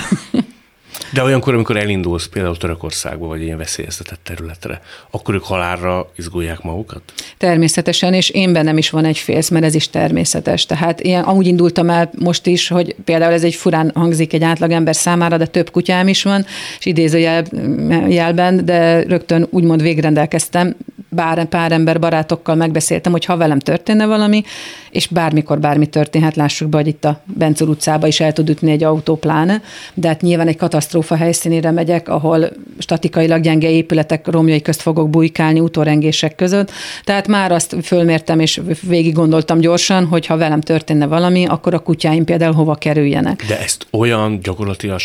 [1.14, 4.82] De olyankor, amikor elindulsz például Törökországba, vagy ilyen veszélyeztetett területre,
[5.12, 7.02] akkor ők halálra izgulják magukat?
[7.38, 10.66] Természetesen, és én bennem is van egy félsz, mert ez is természetes.
[10.66, 14.96] Tehát ilyen, amúgy indultam el most is, hogy például ez egy furán hangzik egy átlagember
[14.96, 16.46] számára, de több kutyám is van,
[16.80, 20.76] és idézőjelben, de rögtön úgymond végrendelkeztem,
[21.10, 24.44] bár pár ember barátokkal megbeszéltem, hogy ha velem történne valami,
[24.90, 28.72] és bármikor bármi történhet, lássuk be, hogy itt a Bencur utcába is el tud ütni
[28.72, 29.62] egy autó pláne,
[29.94, 30.85] de hát nyilván egy katasztrófa
[31.18, 36.72] helyszínére megyek, ahol statikailag gyenge épületek romjai közt fogok bujkálni utórengések között.
[37.04, 41.80] Tehát már azt fölmértem, és végig gondoltam gyorsan, hogy ha velem történne valami, akkor a
[41.80, 43.46] kutyáim például hova kerüljenek.
[43.48, 45.00] De ezt olyan gyakorlatilag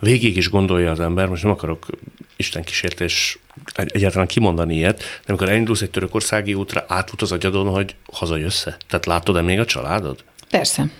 [0.00, 1.86] végig is gondolja az ember, most nem akarok
[2.36, 3.38] Isten kísértés
[3.74, 8.76] egyáltalán kimondani ilyet, de amikor elindulsz egy törökországi útra, átfut az agyadon, hogy hazajössz-e?
[8.88, 10.24] Tehát látod-e még a családod?
[10.50, 10.90] Persze.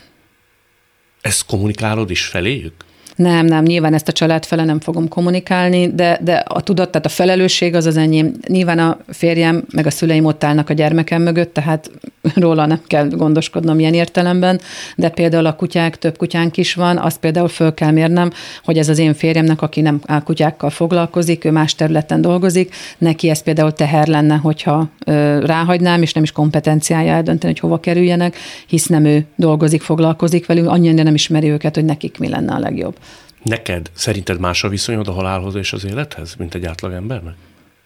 [1.25, 2.75] Ezt kommunikálod is feléjük?
[3.16, 7.06] Nem, nem, nyilván ezt a család fele nem fogom kommunikálni, de, de a tudat, tehát
[7.06, 8.32] a felelősség az az enyém.
[8.46, 11.90] Nyilván a férjem meg a szüleim ott állnak a gyermekem mögött, tehát
[12.34, 14.60] róla nem kell gondoskodnom ilyen értelemben,
[14.96, 18.30] de például a kutyák, több kutyánk is van, azt például föl kell mérnem,
[18.64, 23.30] hogy ez az én férjemnek, aki nem áll kutyákkal foglalkozik, ő más területen dolgozik, neki
[23.30, 28.36] ez például teher lenne, hogyha ö, ráhagynám, és nem is kompetenciája eldönteni, hogy hova kerüljenek,
[28.66, 32.58] hisz nem ő dolgozik, foglalkozik velük, annyira nem ismeri őket, hogy nekik mi lenne a
[32.58, 32.96] legjobb.
[33.45, 37.34] Neked szerinted más a viszonyod a halálhoz és az élethez, mint egy átlagembernek?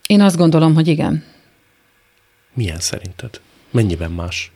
[0.06, 1.24] Én azt gondolom, hogy igen.
[2.54, 3.40] Milyen szerinted?
[3.70, 4.52] Mennyiben más?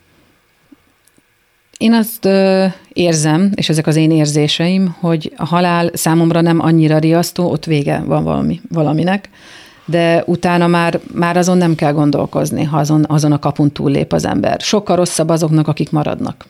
[1.76, 6.98] Én azt ö, érzem, és ezek az én érzéseim, hogy a halál számomra nem annyira
[6.98, 9.28] riasztó, ott vége van valami, valaminek,
[9.84, 14.24] de utána már, már azon nem kell gondolkozni, ha azon, azon a kapun túllép az
[14.24, 14.61] ember.
[14.61, 16.46] Sokkal rosszabb azoknak, akik maradnak.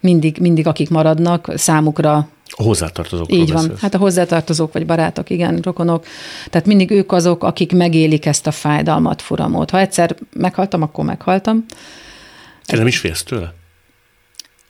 [0.00, 3.62] Mindig, mindig akik maradnak, számukra A hozzátartozókról így van.
[3.62, 3.80] beszélsz.
[3.80, 6.06] Hát a hozzátartozók vagy barátok, igen, rokonok.
[6.50, 9.70] Tehát mindig ők azok, akik megélik ezt a fájdalmat, furamot.
[9.70, 11.64] Ha egyszer meghaltam, akkor meghaltam.
[12.66, 13.54] Te nem is félsz tőle?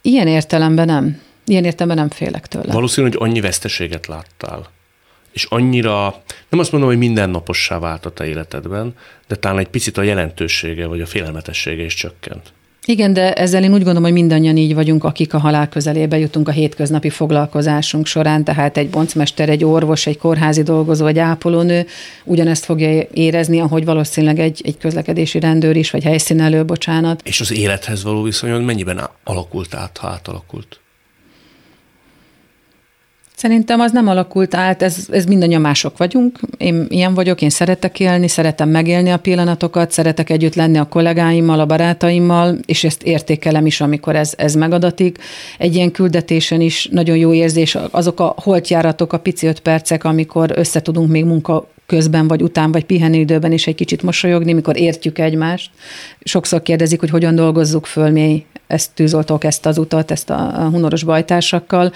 [0.03, 1.21] Ilyen értelemben nem.
[1.47, 2.73] Ilyen értelemben nem félek tőle.
[2.73, 4.71] Valószínű, hogy annyi veszteséget láttál,
[5.33, 8.95] és annyira, nem azt mondom, hogy mindennapossá vált a te életedben,
[9.29, 12.53] de talán egy picit a jelentősége vagy a félelmetessége is csökkent.
[12.87, 16.49] Igen, de ezzel én úgy gondolom, hogy mindannyian így vagyunk, akik a halál közelébe jutunk
[16.49, 21.87] a hétköznapi foglalkozásunk során, tehát egy boncmester, egy orvos, egy kórházi dolgozó, egy ápolónő
[22.25, 27.21] ugyanezt fogja érezni, ahogy valószínűleg egy, egy közlekedési rendőr is, vagy helyszínelő, bocsánat.
[27.25, 30.82] És az élethez való viszonyod mennyiben alakult át, ha átalakult?
[33.43, 36.39] Szerintem az nem alakult át, ez, ez mindannyian mások vagyunk.
[36.57, 41.61] Én ilyen vagyok, én szeretek élni, szeretem megélni a pillanatokat, szeretek együtt lenni a kollégáimmal,
[41.61, 45.19] a barátaimmal, és ezt értékelem is, amikor ez, ez megadatik.
[45.59, 50.53] Egy ilyen küldetésen is nagyon jó érzés, azok a holtjáratok, a pici öt percek, amikor
[50.55, 55.71] összetudunk még munka közben, vagy után, vagy pihenőidőben is egy kicsit mosolyogni, mikor értjük egymást.
[56.21, 61.03] Sokszor kérdezik, hogy hogyan dolgozzuk föl mi ezt tűzoltók, ezt az utat, ezt a, hunoros
[61.03, 61.93] bajtársakkal.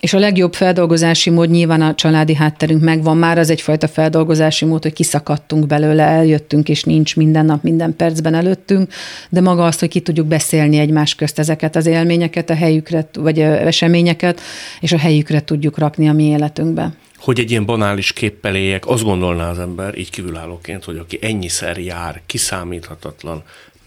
[0.00, 4.82] És a legjobb feldolgozási mód nyilván a családi hátterünk megvan, már az egyfajta feldolgozási mód,
[4.82, 8.92] hogy kiszakadtunk belőle, eljöttünk, és nincs minden nap, minden percben előttünk,
[9.28, 13.38] de maga azt, hogy ki tudjuk beszélni egymás közt ezeket az élményeket, a helyükre, vagy
[13.38, 14.40] ö, eseményeket,
[14.80, 16.92] és a helyükre tudjuk rakni a mi életünkbe.
[17.16, 21.78] Hogy egy ilyen banális képpel éljek, azt gondolná az ember, így kívülállóként, hogy aki ennyiszer
[21.78, 23.42] jár, kiszámíthatatlan,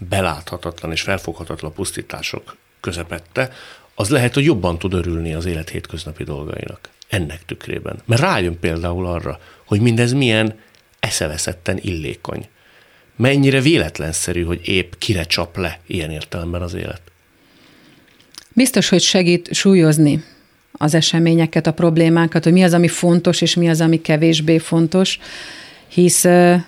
[0.08, 3.50] beláthatatlan és felfoghatatlan pusztítások közepette,
[3.94, 6.88] az lehet, hogy jobban tud örülni az élet hétköznapi dolgainak.
[7.08, 8.02] Ennek tükrében.
[8.04, 10.54] Mert rájön például arra, hogy mindez milyen
[11.00, 12.48] eszeveszetten illékony.
[13.16, 17.02] Mennyire véletlenszerű, hogy épp kire csap le ilyen értelemben az élet.
[18.52, 20.24] Biztos, hogy segít súlyozni
[20.72, 25.18] az eseményeket, a problémákat, hogy mi az, ami fontos, és mi az, ami kevésbé fontos,
[25.88, 26.24] hisz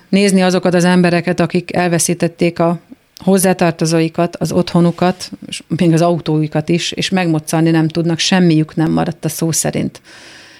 [0.09, 2.81] nézni azokat az embereket, akik elveszítették a
[3.25, 9.25] hozzátartozóikat, az otthonukat, és még az autóikat is, és megmoccani nem tudnak, semmiük nem maradt
[9.25, 10.01] a szó szerint.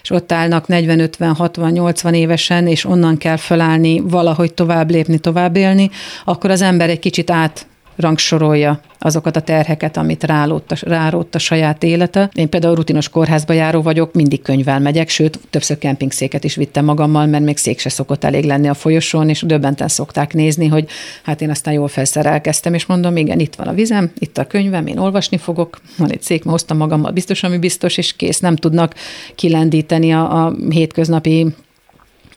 [0.03, 5.19] És ott állnak 40, 50, 60, 80 évesen, és onnan kell felállni, valahogy tovább lépni,
[5.19, 5.91] tovább élni,
[6.25, 7.67] akkor az ember egy kicsit át
[7.97, 12.31] rangsorolja azokat a terheket, amit rálótt a, a saját élete.
[12.35, 17.27] Én például rutinos kórházba járó vagyok, mindig könyvvel megyek, sőt, többször kempingszéket is vittem magammal,
[17.27, 20.89] mert még szék se szokott elég lenni a folyosón, és döbbenten szokták nézni, hogy
[21.23, 24.87] hát én aztán jól felszerelkeztem, és mondom, igen, itt van a vizem, itt a könyvem,
[24.87, 28.57] én olvasni fogok, van egy szék, ma hoztam magammal, biztos, ami biztos, és kész, nem
[28.57, 28.95] tudnak
[29.35, 31.47] kilendíteni a, a hétköznapi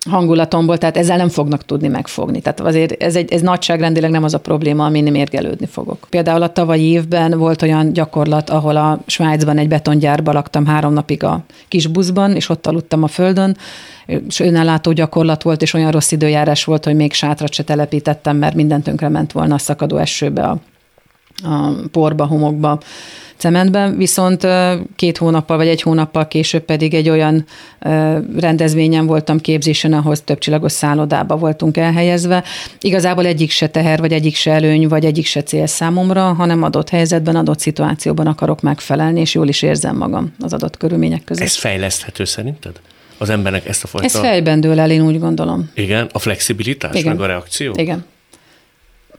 [0.10, 2.42] hangulatomból, tehát ezzel nem fognak tudni megfogni.
[2.42, 6.08] Tehát azért ez, egy, ez nagyságrendileg nem az a probléma, amin mérgelődni fogok.
[6.10, 11.24] Például a tavalyi évben volt olyan gyakorlat, ahol a Svájcban egy betongyárban laktam három napig
[11.24, 13.58] a kis buszban, és ott aludtam a földön,
[14.28, 18.56] és önellátó gyakorlat volt, és olyan rossz időjárás volt, hogy még sátrat se telepítettem, mert
[18.56, 20.58] minden tönkre ment volna a szakadó esőbe, a,
[21.44, 22.80] a porba, homokba
[23.40, 24.48] cementben, viszont
[24.96, 27.46] két hónappal vagy egy hónappal később pedig egy olyan
[28.38, 32.44] rendezvényen voltam képzésen, ahhoz több csillagos szállodába voltunk elhelyezve.
[32.80, 36.90] Igazából egyik se teher, vagy egyik se előny, vagy egyik se cél számomra, hanem adott
[36.90, 41.44] helyzetben, adott szituációban akarok megfelelni, és jól is érzem magam az adott körülmények között.
[41.44, 42.80] Ez fejleszthető szerinted?
[43.18, 44.08] Az embernek ezt a fajta...
[44.08, 45.70] Ez fejben dől el, én úgy gondolom.
[45.74, 47.16] Igen, a flexibilitás, Igen.
[47.16, 47.74] meg a reakció?
[47.76, 48.06] Igen.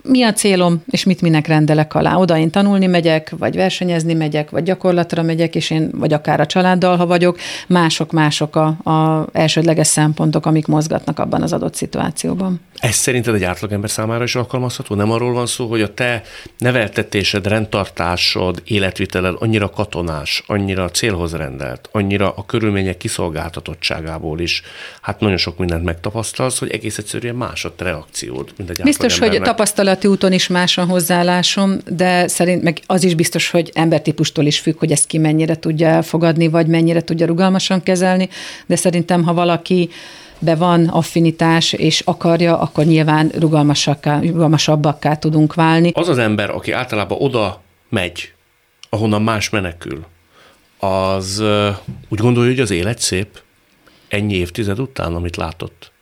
[0.02, 2.14] Mi a célom, és mit minek rendelek alá?
[2.14, 6.46] Oda én tanulni megyek, vagy versenyezni megyek, vagy gyakorlatra megyek, és én, vagy akár a
[6.46, 7.38] családdal, ha vagyok,
[7.68, 12.60] mások-mások a, a elsődleges szempontok, amik mozgatnak abban az adott szituációban.
[12.80, 14.94] Ez szerinted egy átlagember számára is alkalmazható?
[14.94, 16.22] Nem arról van szó, hogy a te
[16.58, 24.62] neveltetésed, rendtartásod, életviteled annyira katonás, annyira célhoz rendelt, annyira a körülmények kiszolgáltatottságából is,
[25.00, 29.18] hát nagyon sok mindent megtapasztalsz, hogy egész egyszerűen más a te reakciód, mint egy Biztos,
[29.18, 29.56] hogy átlagembernek.
[29.90, 34.58] Tapasztalati úton is más a hozzáállásom, de szerint meg az is biztos, hogy embertípustól is
[34.58, 38.28] függ, hogy ezt ki mennyire tudja elfogadni, vagy mennyire tudja rugalmasan kezelni,
[38.66, 39.90] de szerintem, ha valaki
[40.38, 45.90] be van affinitás és akarja, akkor nyilván rugalmasakká, rugalmasabbakká tudunk válni.
[45.94, 48.32] Az az ember, aki általában oda megy,
[48.90, 50.04] ahonnan más menekül,
[50.78, 51.42] az
[52.08, 53.40] úgy gondolja, hogy az élet szép
[54.08, 55.92] ennyi évtized után, amit látott.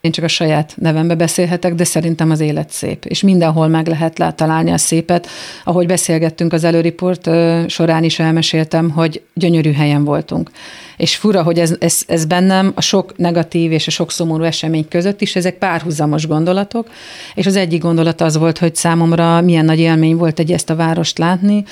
[0.00, 4.18] Én csak a saját nevembe beszélhetek, de szerintem az élet szép, és mindenhol meg lehet
[4.18, 5.26] lá- találni a szépet.
[5.64, 7.30] Ahogy beszélgettünk az előriport
[7.68, 10.50] során is elmeséltem, hogy gyönyörű helyen voltunk.
[10.96, 14.88] És fura, hogy ez, ez, ez bennem a sok negatív és a sok szomorú esemény
[14.88, 16.90] között is, ezek párhuzamos gondolatok,
[17.34, 20.76] és az egyik gondolat az volt, hogy számomra milyen nagy élmény volt egy ezt a
[20.76, 21.64] várost látni,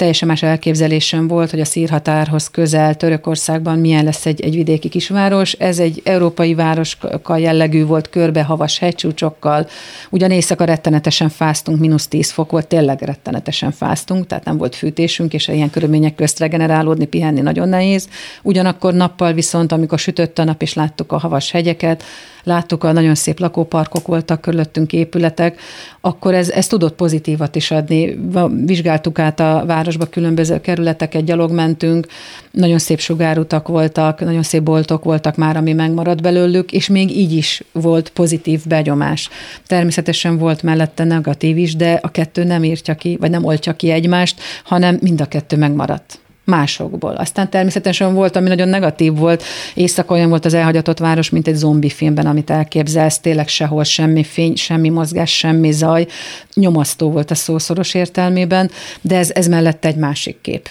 [0.00, 5.52] teljesen más elképzelésem volt, hogy a szírhatárhoz közel Törökországban milyen lesz egy, egy vidéki kisváros.
[5.52, 9.66] Ez egy európai városka jellegű volt, körbe havas hegycsúcsokkal.
[10.10, 15.32] Ugyan éjszaka rettenetesen fáztunk, mínusz 10 fok volt, tényleg rettenetesen fáztunk, tehát nem volt fűtésünk,
[15.32, 18.08] és ilyen körülmények közt regenerálódni, pihenni nagyon nehéz.
[18.42, 22.04] Ugyanakkor nappal viszont, amikor sütött a nap, és láttuk a havas hegyeket,
[22.44, 25.60] láttuk, a nagyon szép lakóparkok voltak körülöttünk épületek,
[26.00, 28.18] akkor ez, ez tudott pozitívat is adni.
[28.64, 32.06] Vizsgáltuk át a városba különböző kerületeket, gyalog mentünk,
[32.50, 37.32] nagyon szép sugárutak voltak, nagyon szép boltok voltak már, ami megmaradt belőlük, és még így
[37.32, 39.28] is volt pozitív begyomás.
[39.66, 43.90] Természetesen volt mellette negatív is, de a kettő nem írtja ki, vagy nem oltja ki
[43.90, 46.18] egymást, hanem mind a kettő megmaradt
[46.50, 47.14] másokból.
[47.14, 49.42] Aztán természetesen volt, ami nagyon negatív volt.
[49.74, 53.18] Éjszaka olyan volt az elhagyatott város, mint egy zombi filmben, amit elképzelsz.
[53.18, 56.06] Tényleg sehol semmi fény, semmi mozgás, semmi zaj.
[56.54, 58.70] Nyomasztó volt a szószoros értelmében,
[59.00, 60.70] de ez, ez mellett egy másik kép.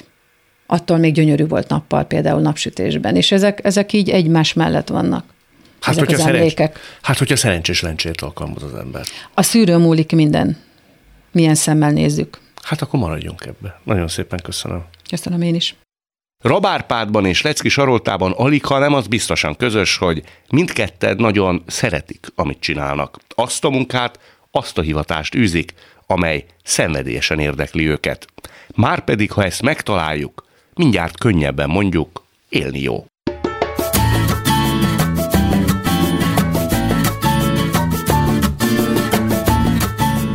[0.67, 3.15] Attól még gyönyörű volt nappal, például napsütésben.
[3.15, 5.25] És ezek, ezek így egymás mellett vannak.
[5.79, 6.79] Hát, ezek hogyha az szerencs, emlékek.
[7.01, 9.01] hát, hogyha szerencsés lencsét alkalmaz az ember.
[9.33, 10.57] A szűrő múlik minden.
[11.31, 12.37] Milyen szemmel nézzük.
[12.61, 13.79] Hát akkor maradjunk ebbe.
[13.83, 14.85] Nagyon szépen köszönöm.
[15.09, 15.75] Köszönöm én is.
[16.43, 22.59] Rabárpádban és Lecki Saroltában alig, ha nem az biztosan közös, hogy mindketted nagyon szeretik, amit
[22.59, 23.17] csinálnak.
[23.35, 24.19] Azt a munkát,
[24.51, 25.73] azt a hivatást űzik,
[26.07, 28.27] amely szenvedélyesen érdekli őket.
[28.75, 33.05] Márpedig, ha ezt megtaláljuk, mindjárt könnyebben mondjuk, élni jó.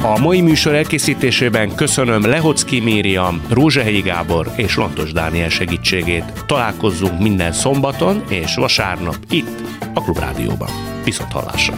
[0.05, 6.45] A mai műsor elkészítésében köszönöm Lehocki Mériam, Rózsehegyi Gábor és Lantos Dániel segítségét.
[6.47, 9.63] Találkozzunk minden szombaton és vasárnap itt
[9.95, 10.69] a Klubrádióban.
[11.05, 11.75] Viszont hallásra!